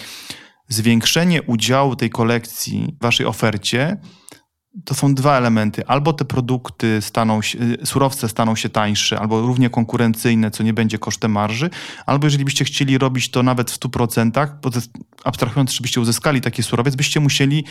zwiększenie 0.68 1.42
udziału 1.42 1.96
tej 1.96 2.11
kolekcji 2.11 2.96
w 3.00 3.02
waszej 3.02 3.26
ofercie 3.26 3.96
to 4.84 4.94
są 4.94 5.14
dwa 5.14 5.38
elementy. 5.38 5.87
Albo 5.87 6.12
te 6.12 6.24
produkty 6.24 7.02
staną 7.02 7.42
się, 7.42 7.58
y, 7.58 7.87
surowce 7.87 8.28
staną 8.28 8.56
się 8.56 8.68
tańsze, 8.68 9.20
albo 9.20 9.40
równie 9.40 9.70
konkurencyjne, 9.70 10.50
co 10.50 10.62
nie 10.62 10.72
będzie 10.72 10.98
kosztem 10.98 11.32
marży, 11.32 11.70
albo 12.06 12.26
jeżeli 12.26 12.44
byście 12.44 12.64
chcieli 12.64 12.98
robić 12.98 13.30
to 13.30 13.42
nawet 13.42 13.70
w 13.70 13.74
100%, 13.74 14.48
abstrahując, 15.24 15.72
żebyście 15.72 16.00
uzyskali 16.00 16.40
taki 16.40 16.62
surowiec, 16.62 16.96
byście 16.96 17.20
musieli 17.20 17.64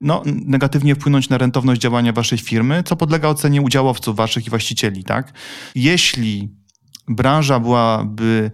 no, 0.00 0.22
negatywnie 0.26 0.94
wpłynąć 0.94 1.28
na 1.28 1.38
rentowność 1.38 1.80
działania 1.80 2.12
waszej 2.12 2.38
firmy, 2.38 2.82
co 2.82 2.96
podlega 2.96 3.28
ocenie 3.28 3.62
udziałowców 3.62 4.16
waszych 4.16 4.46
i 4.46 4.50
właścicieli, 4.50 5.04
tak? 5.04 5.32
Jeśli 5.74 6.54
branża 7.08 7.60
byłaby 7.60 8.50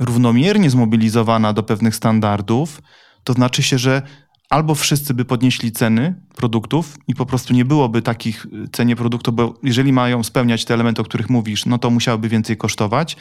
równomiernie 0.00 0.70
zmobilizowana 0.70 1.52
do 1.52 1.62
pewnych 1.62 1.96
standardów, 1.96 2.82
to 3.24 3.32
znaczy 3.32 3.62
się, 3.62 3.78
że 3.78 4.02
albo 4.50 4.74
wszyscy 4.74 5.14
by 5.14 5.24
podnieśli 5.24 5.72
ceny 5.72 6.14
produktów 6.36 6.98
i 7.08 7.14
po 7.14 7.26
prostu 7.26 7.54
nie 7.54 7.64
byłoby 7.64 8.02
takich 8.02 8.46
y, 8.46 8.68
cenie 8.72 8.96
produktów, 8.96 9.34
bo 9.34 9.54
jeżeli 9.62 9.92
mają 9.92 10.22
spełniać 10.22 10.64
te 10.64 10.74
elementy, 10.74 11.02
o 11.02 11.04
których 11.04 11.30
mówisz, 11.30 11.66
no 11.66 11.78
to 11.78 11.90
musiałyby 11.90 12.28
więcej 12.28 12.56
kosztować. 12.56 13.16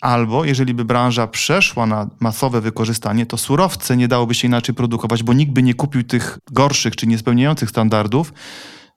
Albo 0.00 0.44
jeżeli 0.44 0.74
by 0.74 0.84
branża 0.84 1.26
przeszła 1.26 1.86
na 1.86 2.10
masowe 2.20 2.60
wykorzystanie, 2.60 3.26
to 3.26 3.36
surowce 3.36 3.96
nie 3.96 4.08
dałoby 4.08 4.34
się 4.34 4.48
inaczej 4.48 4.74
produkować, 4.74 5.22
bo 5.22 5.32
nikt 5.32 5.52
by 5.52 5.62
nie 5.62 5.74
kupił 5.74 6.02
tych 6.02 6.38
gorszych 6.52 6.96
czy 6.96 7.06
niespełniających 7.06 7.70
standardów, 7.70 8.32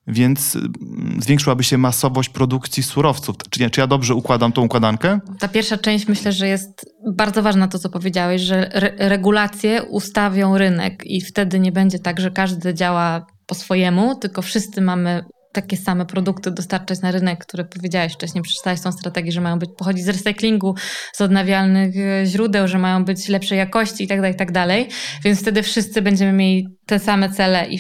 więc 0.08 0.56
mm, 0.56 1.22
zwiększyłaby 1.22 1.64
się 1.64 1.78
masowość 1.78 2.30
produkcji 2.30 2.84
surowców. 2.84 3.36
Czy, 3.50 3.60
nie, 3.60 3.70
czy 3.70 3.82
ja 3.82 3.88
dobrze 3.88 4.16
układam 4.16 4.52
tą 4.52 4.62
układankę? 4.62 5.20
Ta 5.40 5.48
pierwsza 5.48 5.78
część 5.78 6.08
myślę, 6.08 6.32
że 6.32 6.48
jest 6.48 6.86
bardzo 7.14 7.44
ważna 7.44 7.68
to, 7.68 7.80
co 7.80 7.90
powiedziałeś, 7.90 8.42
że 8.42 8.74
re 8.74 8.94
regulacje 8.98 9.84
ustawią 9.84 10.58
rynek 10.58 11.04
i 11.06 11.22
wtedy 11.22 11.60
nie 11.60 11.72
będzie 11.72 12.00
tak, 12.00 12.20
że 12.20 12.32
każdy 12.32 12.74
działa 12.74 13.26
po 13.46 13.56
swojemu, 13.56 14.16
tylko 14.16 14.42
wszyscy 14.42 14.82
mamy 14.82 15.26
takie 15.52 15.78
same 15.78 16.06
produkty 16.06 16.52
dostarczać 16.52 17.02
na 17.02 17.12
rynek, 17.12 17.46
które 17.46 17.66
powiedziałeś 17.66 18.14
wcześniej, 18.14 18.42
przeczytałeś 18.42 18.82
tą 18.82 18.92
strategię, 18.92 19.32
że 19.32 19.42
mają 19.42 19.60
być, 19.60 19.70
pochodzić 19.78 20.06
z 20.06 20.10
recyklingu, 20.10 20.76
z 21.14 21.22
odnawialnych 21.22 21.98
e, 21.98 22.26
źródeł, 22.26 22.68
że 22.68 22.78
mają 22.78 23.06
być 23.06 23.28
lepszej 23.28 23.58
jakości 23.58 24.04
i 24.04 24.08
tak 24.08 24.18
dalej, 24.18 24.34
i 24.34 24.38
tak 24.38 24.52
dalej. 24.52 24.88
Więc 25.24 25.42
wtedy 25.42 25.64
wszyscy 25.64 26.02
będziemy 26.02 26.34
mieli 26.34 26.68
te 26.86 27.00
same 27.00 27.30
cele 27.30 27.70
i, 27.70 27.80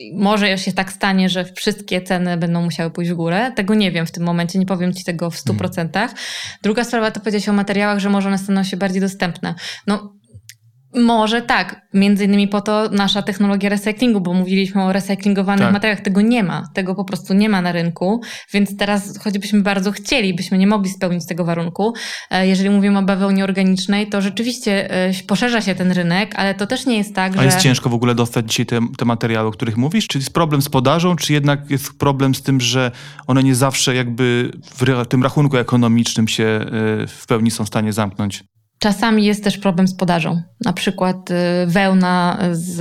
i 0.00 0.16
może 0.16 0.58
się 0.58 0.72
tak 0.72 0.92
stanie, 0.92 1.28
że 1.28 1.44
wszystkie 1.44 2.02
ceny 2.02 2.36
będą 2.36 2.62
musiały 2.62 2.90
pójść 2.90 3.10
w 3.10 3.14
górę. 3.14 3.52
Tego 3.56 3.74
nie 3.74 3.90
wiem 3.90 4.06
w 4.06 4.10
tym 4.10 4.24
momencie, 4.24 4.58
nie 4.58 4.66
powiem 4.66 4.92
ci 4.92 5.04
tego 5.04 5.30
w 5.30 5.36
100%. 5.36 5.88
Mm. 5.94 6.08
Druga 6.62 6.84
sprawa 6.84 7.10
to 7.10 7.20
powiedziałeś 7.20 7.48
o 7.48 7.52
materiałach, 7.52 7.98
że 7.98 8.10
może 8.10 8.28
one 8.28 8.38
staną 8.38 8.64
się 8.64 8.76
bardziej 8.76 9.00
dostępne. 9.00 9.54
No 9.86 10.21
może 10.94 11.42
tak, 11.42 11.80
między 11.94 12.24
innymi 12.24 12.48
po 12.48 12.60
to 12.60 12.88
nasza 12.88 13.22
technologia 13.22 13.70
recyklingu, 13.70 14.20
bo 14.20 14.34
mówiliśmy 14.34 14.82
o 14.82 14.92
recyklingowanych 14.92 15.64
tak. 15.64 15.72
materiałach, 15.72 16.00
tego 16.04 16.20
nie 16.20 16.42
ma, 16.42 16.68
tego 16.74 16.94
po 16.94 17.04
prostu 17.04 17.34
nie 17.34 17.48
ma 17.48 17.62
na 17.62 17.72
rynku, 17.72 18.20
więc 18.52 18.76
teraz 18.76 19.18
choćbyśmy 19.18 19.62
bardzo 19.62 19.92
chcieli, 19.92 20.34
byśmy 20.34 20.58
nie 20.58 20.66
mogli 20.66 20.90
spełnić 20.90 21.26
tego 21.26 21.44
warunku. 21.44 21.94
E, 22.30 22.46
jeżeli 22.46 22.70
mówimy 22.70 22.98
o 22.98 23.02
bawełnie 23.02 23.44
organicznej, 23.44 24.06
to 24.06 24.20
rzeczywiście 24.20 24.90
e, 24.90 25.12
poszerza 25.26 25.60
się 25.60 25.74
ten 25.74 25.92
rynek, 25.92 26.34
ale 26.36 26.54
to 26.54 26.66
też 26.66 26.86
nie 26.86 26.96
jest 26.96 27.14
tak, 27.14 27.32
A 27.32 27.34
że... 27.34 27.40
A 27.40 27.44
jest 27.44 27.58
ciężko 27.58 27.90
w 27.90 27.94
ogóle 27.94 28.14
dostać 28.14 28.50
dzisiaj 28.50 28.66
te, 28.66 28.80
te 28.98 29.04
materiały, 29.04 29.48
o 29.48 29.52
których 29.52 29.76
mówisz? 29.76 30.06
Czy 30.06 30.18
jest 30.18 30.32
problem 30.32 30.62
z 30.62 30.68
podażą, 30.68 31.16
czy 31.16 31.32
jednak 31.32 31.70
jest 31.70 31.98
problem 31.98 32.34
z 32.34 32.42
tym, 32.42 32.60
że 32.60 32.90
one 33.26 33.42
nie 33.42 33.54
zawsze 33.54 33.94
jakby 33.94 34.50
w 34.74 35.06
tym 35.06 35.22
rachunku 35.22 35.56
ekonomicznym 35.56 36.28
się 36.28 36.44
e, 36.44 36.66
w 37.06 37.26
pełni 37.26 37.50
są 37.50 37.64
w 37.64 37.68
stanie 37.68 37.92
zamknąć? 37.92 38.44
Czasami 38.82 39.24
jest 39.24 39.44
też 39.44 39.58
problem 39.58 39.88
z 39.88 39.94
podażą. 39.94 40.42
Na 40.64 40.72
przykład 40.72 41.30
y, 41.30 41.34
wełna 41.66 42.38
z, 42.52 42.74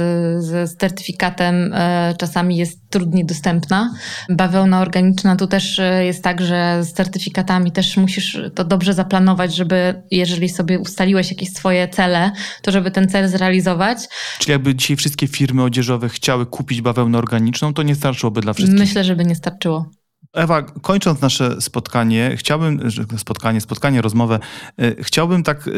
z 0.44 0.78
certyfikatem 0.78 1.74
y, 1.74 1.78
czasami 2.18 2.58
jest 2.58 2.90
trudniej 2.90 3.26
dostępna. 3.26 3.94
Bawełna 4.30 4.82
organiczna 4.82 5.36
tu 5.36 5.48
też 5.48 5.80
y, 5.80 6.06
jest 6.06 6.24
tak, 6.24 6.42
że 6.42 6.84
z 6.84 6.94
certyfikatami 6.94 7.72
też 7.72 7.98
musisz 7.98 8.40
to 8.56 8.64
dobrze 8.64 8.94
zaplanować, 8.94 9.56
żeby 9.56 10.04
jeżeli 10.12 10.50
sobie 10.50 10.80
ustaliłeś 10.80 11.32
jakieś 11.32 11.50
swoje 11.50 11.88
cele, 11.88 12.32
to 12.62 12.72
żeby 12.72 12.92
ten 12.92 13.10
cel 13.10 13.30
zrealizować. 13.30 13.98
Czyli 14.40 14.52
jakby 14.52 14.76
dzisiaj 14.76 14.98
wszystkie 14.98 15.28
firmy 15.28 15.64
odzieżowe 15.64 16.10
chciały 16.10 16.46
kupić 16.46 16.82
bawełnę 16.82 17.18
organiczną, 17.18 17.74
to 17.74 17.84
nie 17.84 17.96
starczyłoby 17.96 18.42
dla 18.42 18.54
wszystkich? 18.54 18.80
Myślę, 18.80 19.04
żeby 19.04 19.26
nie 19.26 19.36
starczyło. 19.36 20.01
Ewa, 20.34 20.62
kończąc 20.62 21.22
nasze 21.22 21.62
spotkanie, 21.62 22.36
chciałbym, 22.38 22.80
spotkanie, 23.18 23.62
spotkanie, 23.62 24.02
rozmowę, 24.02 24.40
e, 24.78 25.04
chciałbym 25.04 25.44
tak, 25.44 25.68
e, 25.68 25.72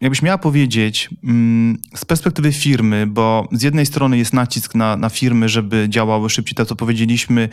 jakbyś 0.00 0.22
miała 0.22 0.38
powiedzieć 0.38 1.10
mm, 1.24 1.76
z 1.94 2.04
perspektywy 2.04 2.52
firmy, 2.52 3.06
bo 3.06 3.48
z 3.52 3.62
jednej 3.62 3.86
strony 3.86 4.18
jest 4.18 4.32
nacisk 4.32 4.74
na, 4.74 4.96
na 4.96 5.08
firmy, 5.08 5.48
żeby 5.48 5.86
działały 5.88 6.30
szybciej, 6.30 6.54
to 6.54 6.66
co 6.66 6.76
powiedzieliśmy, 6.76 7.48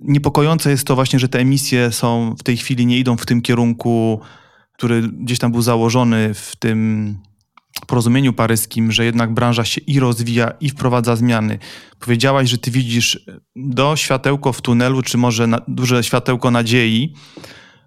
niepokojące 0.00 0.70
jest 0.70 0.86
to 0.86 0.94
właśnie, 0.94 1.18
że 1.18 1.28
te 1.28 1.38
emisje 1.38 1.92
są 1.92 2.34
w 2.38 2.42
tej 2.42 2.56
chwili 2.56 2.86
nie 2.86 2.98
idą 2.98 3.16
w 3.16 3.26
tym 3.26 3.42
kierunku, 3.42 4.20
który 4.72 5.02
gdzieś 5.02 5.38
tam 5.38 5.52
był 5.52 5.62
założony 5.62 6.34
w 6.34 6.56
tym 6.56 7.18
porozumieniu 7.86 8.32
paryskim, 8.32 8.92
że 8.92 9.04
jednak 9.04 9.34
branża 9.34 9.64
się 9.64 9.80
i 9.80 10.00
rozwija, 10.00 10.52
i 10.60 10.70
wprowadza 10.70 11.16
zmiany. 11.16 11.58
Powiedziałaś, 12.00 12.50
że 12.50 12.58
ty 12.58 12.70
widzisz 12.70 13.24
do 13.56 13.96
światełko 13.96 14.52
w 14.52 14.62
tunelu, 14.62 15.02
czy 15.02 15.18
może 15.18 15.46
na, 15.46 15.60
duże 15.68 16.04
światełko 16.04 16.50
nadziei, 16.50 17.14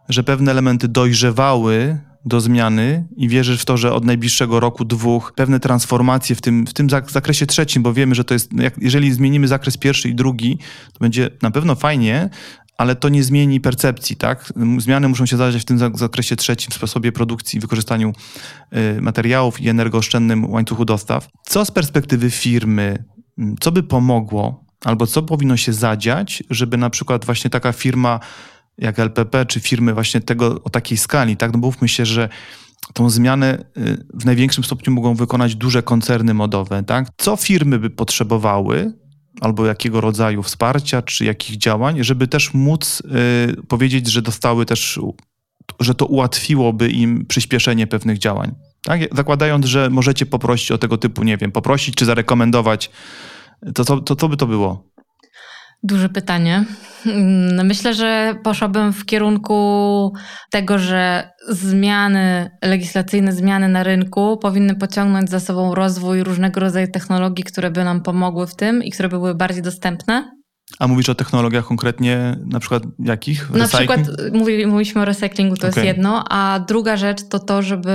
że 0.10 0.24
pewne 0.24 0.52
elementy 0.52 0.88
dojrzewały 0.88 2.00
do 2.26 2.42
zmiany 2.42 3.08
i 3.18 3.30
wierzysz 3.30 3.62
w 3.62 3.66
to, 3.66 3.78
że 3.78 3.94
od 3.94 4.06
najbliższego 4.06 4.60
roku, 4.60 4.86
dwóch, 4.86 5.34
pewne 5.36 5.60
transformacje 5.60 6.36
w 6.36 6.42
tym, 6.42 6.68
w 6.68 6.74
tym 6.74 6.88
zakresie 6.90 7.46
trzecim, 7.46 7.84
bo 7.84 7.94
wiemy, 7.94 8.16
że 8.16 8.24
to 8.24 8.34
jest, 8.34 8.54
jak, 8.54 8.74
jeżeli 8.78 9.14
zmienimy 9.14 9.48
zakres 9.48 9.78
pierwszy 9.78 10.10
i 10.10 10.16
drugi, 10.16 10.58
to 10.94 11.00
będzie 11.00 11.30
na 11.42 11.52
pewno 11.52 11.76
fajnie, 11.76 12.30
ale 12.78 12.96
to 12.96 13.10
nie 13.10 13.24
zmieni 13.24 13.62
percepcji, 13.62 14.16
tak? 14.16 14.54
Zmiany 14.78 15.08
muszą 15.08 15.26
się 15.26 15.38
zadziać 15.38 15.62
w 15.62 15.66
tym 15.66 15.98
zakresie 15.98 16.36
trzecim, 16.36 16.72
w 16.72 16.74
sposobie 16.74 17.12
produkcji, 17.12 17.60
wykorzystaniu 17.60 18.14
y, 18.98 19.02
materiałów 19.02 19.62
i 19.62 19.70
energooszczędnym 19.70 20.52
łańcuchu 20.52 20.86
dostaw. 20.86 21.28
Co 21.46 21.66
z 21.66 21.72
perspektywy 21.72 22.32
firmy, 22.32 23.04
co 23.60 23.72
by 23.72 23.84
pomogło, 23.84 24.66
albo 24.86 25.08
co 25.08 25.22
powinno 25.22 25.58
się 25.58 25.74
zadziać, 25.74 26.44
żeby 26.50 26.78
na 26.78 26.90
przykład 26.90 27.26
właśnie 27.26 27.50
taka 27.50 27.72
firma 27.72 28.20
jak 28.78 29.00
LPP, 29.00 29.46
czy 29.46 29.60
firmy 29.60 29.94
właśnie 29.94 30.22
tego 30.22 30.64
o 30.64 30.70
takiej 30.70 30.98
skali, 30.98 31.38
tak? 31.38 31.54
No 31.54 31.60
mówmy 31.60 31.88
się, 31.88 32.06
że 32.06 32.30
tą 32.94 33.10
zmianę 33.10 33.66
y, 33.78 34.06
w 34.14 34.26
największym 34.26 34.64
stopniu 34.64 34.94
mogą 34.94 35.16
wykonać 35.16 35.56
duże 35.56 35.84
koncerny 35.84 36.34
modowe, 36.34 36.84
tak? 36.84 37.08
Co 37.18 37.36
firmy 37.36 37.80
by 37.80 37.90
potrzebowały, 37.90 38.94
albo 39.42 39.66
jakiego 39.66 40.02
rodzaju 40.02 40.44
wsparcia, 40.44 41.02
czy 41.02 41.26
jakich 41.26 41.58
działań, 41.58 42.04
żeby 42.04 42.28
też 42.28 42.54
móc 42.54 43.02
y, 43.60 43.64
powiedzieć, 43.68 44.08
że 44.08 44.22
dostały 44.22 44.66
też, 44.66 45.00
że 45.80 45.96
to 45.96 46.06
ułatwiłoby 46.06 46.90
im 46.90 47.26
przyspieszenie 47.26 47.88
pewnych 47.88 48.18
działań. 48.18 48.52
Tak? 48.82 49.16
Zakładając, 49.16 49.66
że 49.66 49.90
możecie 49.90 50.26
poprosić 50.26 50.72
o 50.72 50.78
tego 50.78 50.98
typu, 50.98 51.24
nie 51.24 51.38
wiem, 51.38 51.52
poprosić 51.52 51.96
czy 51.96 52.06
zarekomendować 52.06 52.90
to 53.74 54.16
co, 54.16 54.30
by 54.30 54.38
to 54.38 54.48
było? 54.48 54.90
Duże 55.84 56.10
pytanie. 56.10 56.66
Mm, 57.06 57.68
myślę, 57.68 57.94
że 57.94 58.36
poszłabym 58.44 58.94
w 58.94 59.06
kierunku 59.06 60.14
tego, 60.52 60.80
że 60.80 61.30
zmiany 61.50 62.52
legislacyjne, 62.64 63.34
zmiany 63.34 63.68
na 63.68 63.84
rynku 63.84 64.38
powinny 64.38 64.76
pociągnąć 64.76 65.30
za 65.30 65.40
sobą 65.40 65.76
rozwój 65.76 66.24
różnego 66.24 66.60
rodzaju 66.60 66.88
technologii, 66.88 67.44
które 67.44 67.72
by 67.72 67.84
nam 67.84 68.02
pomogły 68.02 68.48
w 68.48 68.56
tym 68.56 68.84
i 68.84 68.92
które 68.92 69.10
by 69.10 69.18
były 69.18 69.36
bardziej 69.36 69.64
dostępne. 69.64 70.43
A 70.80 70.88
mówisz 70.88 71.10
o 71.10 71.16
technologiach 71.16 71.66
konkretnie, 71.66 72.38
na 72.46 72.60
przykład 72.60 72.84
jakich? 73.00 73.50
Na 73.50 73.68
przykład 73.68 74.00
mówi, 74.34 74.68
mówiliśmy 74.68 75.02
o 75.02 75.06
recyklingu, 75.06 75.56
to 75.56 75.68
Okay. 75.68 75.86
jest 75.86 75.98
jedno, 75.98 76.26
a 76.30 76.60
druga 76.68 76.98
rzecz 76.98 77.28
to 77.30 77.40
to, 77.40 77.62
żeby 77.62 77.92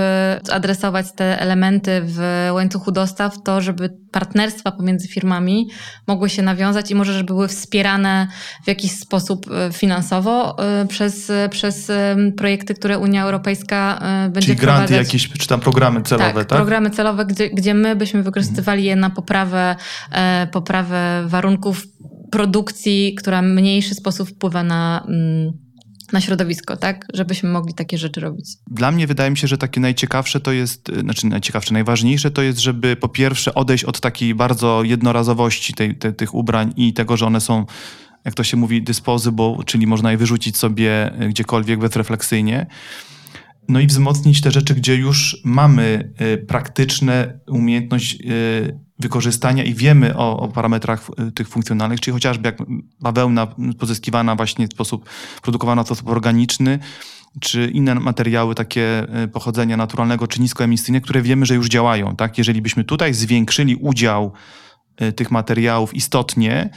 adresować 0.51 1.05
te 1.15 1.41
elementy 1.41 2.01
w 2.05 2.49
łańcuchu 2.51 2.91
dostaw, 2.91 3.43
to 3.43 3.61
żeby 3.61 3.89
partnerstwa 4.11 4.71
pomiędzy 4.71 5.07
firmami 5.07 5.69
mogły 6.07 6.29
się 6.29 6.41
nawiązać 6.41 6.91
i 6.91 6.95
może, 6.95 7.13
żeby 7.13 7.33
były 7.33 7.47
wspierane 7.47 8.27
w 8.63 8.67
jakiś 8.67 8.91
sposób 8.91 9.45
e, 9.51 9.73
finansowo 9.73 10.57
e, 10.59 10.85
przez, 10.87 11.31
przez 11.49 11.91
projekty, 12.37 12.73
które 12.73 12.99
Unia 12.99 13.23
Europejska 13.23 13.99
e, 14.01 14.29
będzie 14.29 14.45
Czyli 14.47 14.57
granty 14.57 14.83
wprowadzać. 14.85 15.13
jakieś, 15.13 15.29
czy 15.29 15.47
tam 15.47 15.59
programy 15.59 16.01
celowe, 16.01 16.45
tak? 16.45 16.57
programy 16.57 16.89
celowe, 16.89 17.25
gdzie, 17.25 17.49
gdzie 17.49 17.73
my 17.73 17.95
byśmy 17.95 18.23
wykorzystywali 18.23 18.83
je 18.83 18.95
na 18.95 19.09
poprawę, 19.09 19.75
poprawę 20.51 21.23
warunków 21.27 21.83
produkcji, 22.31 23.15
która 23.15 23.41
w 23.41 23.45
mniejszy 23.45 23.95
sposób 23.95 24.29
wpływa 24.29 24.63
na, 24.63 25.05
mm, 25.07 25.51
na 26.13 26.21
środowisko, 26.21 26.77
tak? 26.77 27.05
Żebyśmy 27.13 27.49
mogli 27.49 27.73
takie 27.73 27.97
rzeczy 27.97 28.19
robić. 28.19 28.45
Dla 28.71 28.91
mnie 28.91 29.07
wydaje 29.07 29.31
mi 29.31 29.37
się, 29.37 29.47
że 29.47 29.57
takie 29.57 29.81
najciekawsze 29.81 30.39
to 30.39 30.51
jest, 30.51 30.89
y, 30.89 30.99
znaczy 30.99 31.27
najciekawsze, 31.27 31.73
najważniejsze 31.73 32.31
to 32.31 32.41
jest, 32.41 32.59
żeby 32.59 32.95
po 32.95 33.09
pierwsze 33.09 33.53
odejść 33.53 33.83
od 33.83 33.99
takiej 33.99 34.35
bardzo 34.35 34.83
jednorazowości 34.83 35.73
tej, 35.73 35.97
te, 35.97 36.13
tych 36.13 36.35
ubrań 36.35 36.73
i 36.77 36.93
tego, 36.93 37.17
że 37.17 37.25
one 37.25 37.41
są, 37.41 37.65
jak 38.25 38.33
to 38.33 38.43
się 38.43 38.57
mówi, 38.57 38.83
disposable, 38.83 39.55
czyli 39.65 39.87
można 39.87 40.11
je 40.11 40.17
wyrzucić 40.17 40.57
sobie 40.57 41.21
y, 41.21 41.29
gdziekolwiek 41.29 41.79
bezrefleksyjnie. 41.79 42.67
No 43.67 43.79
i 43.79 43.87
wzmocnić 43.87 44.41
te 44.41 44.51
rzeczy, 44.51 44.75
gdzie 44.75 44.95
już 44.95 45.41
mamy 45.45 46.13
y, 46.21 46.37
praktyczne 46.37 47.39
umiejętność 47.47 48.17
wykorzystania 48.99 49.63
i 49.63 49.73
wiemy 49.73 50.17
o, 50.17 50.39
o 50.39 50.47
parametrach 50.47 51.09
y, 51.27 51.31
tych 51.31 51.47
funkcjonalnych, 51.49 52.01
czyli 52.01 52.13
chociażby 52.13 52.47
jak 52.47 52.57
bawełna 53.01 53.47
pozyskiwana 53.79 54.35
właśnie 54.35 54.67
w 54.67 54.71
sposób, 54.71 55.09
produkowana 55.41 55.83
w 55.83 55.85
sposób 55.85 56.07
organiczny, 56.07 56.79
czy 57.39 57.71
inne 57.73 57.95
materiały 57.95 58.55
takie 58.55 59.07
y, 59.23 59.27
pochodzenia 59.27 59.77
naturalnego 59.77 60.27
czy 60.27 60.41
niskoemisyjne, 60.41 61.01
które 61.01 61.21
wiemy, 61.21 61.45
że 61.45 61.55
już 61.55 61.67
działają. 61.67 62.15
Tak? 62.15 62.37
Jeżeli 62.37 62.61
byśmy 62.61 62.83
tutaj 62.83 63.13
zwiększyli 63.13 63.75
udział 63.75 64.31
y, 65.01 65.11
tych 65.11 65.31
materiałów 65.31 65.93
istotnie, 65.93 66.69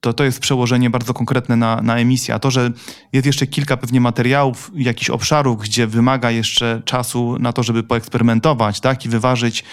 to 0.00 0.12
to 0.12 0.24
jest 0.24 0.40
przełożenie 0.40 0.90
bardzo 0.90 1.14
konkretne 1.14 1.56
na, 1.56 1.82
na 1.82 1.98
emisję. 1.98 2.34
A 2.34 2.38
to, 2.38 2.50
że 2.50 2.70
jest 3.12 3.26
jeszcze 3.26 3.46
kilka 3.46 3.76
pewnie 3.76 4.00
materiałów, 4.00 4.70
jakichś 4.74 5.10
obszarów, 5.10 5.58
gdzie 5.58 5.86
wymaga 5.86 6.30
jeszcze 6.30 6.82
czasu 6.84 7.36
na 7.38 7.52
to, 7.52 7.62
żeby 7.62 7.82
poeksperymentować 7.82 8.80
tak? 8.80 9.04
i 9.04 9.08
wyważyć, 9.08 9.64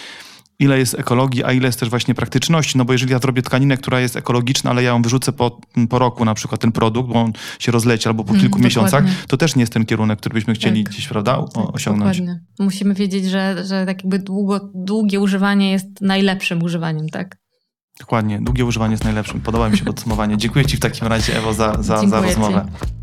ile 0.58 0.78
jest 0.78 0.94
ekologii, 0.94 1.44
a 1.44 1.52
ile 1.52 1.66
jest 1.66 1.80
też 1.80 1.90
właśnie 1.90 2.14
praktyczności, 2.14 2.78
no 2.78 2.84
bo 2.84 2.92
jeżeli 2.92 3.12
ja 3.12 3.18
zrobię 3.18 3.42
tkaninę, 3.42 3.76
która 3.76 4.00
jest 4.00 4.16
ekologiczna, 4.16 4.70
ale 4.70 4.82
ja 4.82 4.88
ją 4.90 5.02
wyrzucę 5.02 5.32
po, 5.32 5.60
po 5.90 5.98
roku 5.98 6.24
na 6.24 6.34
przykład 6.34 6.60
ten 6.60 6.72
produkt, 6.72 7.12
bo 7.12 7.22
on 7.22 7.32
się 7.58 7.72
rozleci 7.72 8.08
albo 8.08 8.24
po 8.24 8.30
mhm, 8.30 8.40
kilku 8.40 8.58
miesiącach, 8.58 9.04
to 9.28 9.36
też 9.36 9.56
nie 9.56 9.62
jest 9.62 9.72
ten 9.72 9.86
kierunek, 9.86 10.18
który 10.18 10.34
byśmy 10.34 10.54
chcieli 10.54 10.84
tak. 10.84 10.92
gdzieś, 10.92 11.08
prawda, 11.08 11.38
o, 11.38 11.48
tak, 11.48 11.74
osiągnąć. 11.74 12.18
Dokładnie. 12.18 12.40
Musimy 12.58 12.94
wiedzieć, 12.94 13.24
że, 13.24 13.64
że 13.64 13.86
tak 13.86 14.02
jakby 14.02 14.18
długo, 14.18 14.70
długie 14.74 15.20
używanie 15.20 15.70
jest 15.70 16.00
najlepszym 16.00 16.62
używaniem, 16.62 17.08
tak? 17.08 17.36
Dokładnie, 18.00 18.40
długie 18.42 18.64
używanie 18.64 18.92
jest 18.92 19.04
najlepszym. 19.04 19.40
Podoba 19.40 19.68
mi 19.68 19.78
się 19.78 19.84
podsumowanie. 19.84 20.36
Dziękuję 20.46 20.64
Ci 20.64 20.76
w 20.76 20.80
takim 20.80 21.08
razie, 21.08 21.38
Ewo, 21.38 21.54
za, 21.54 21.82
za, 21.82 22.08
za 22.08 22.20
rozmowę. 22.20 22.66
Ci. 22.80 22.96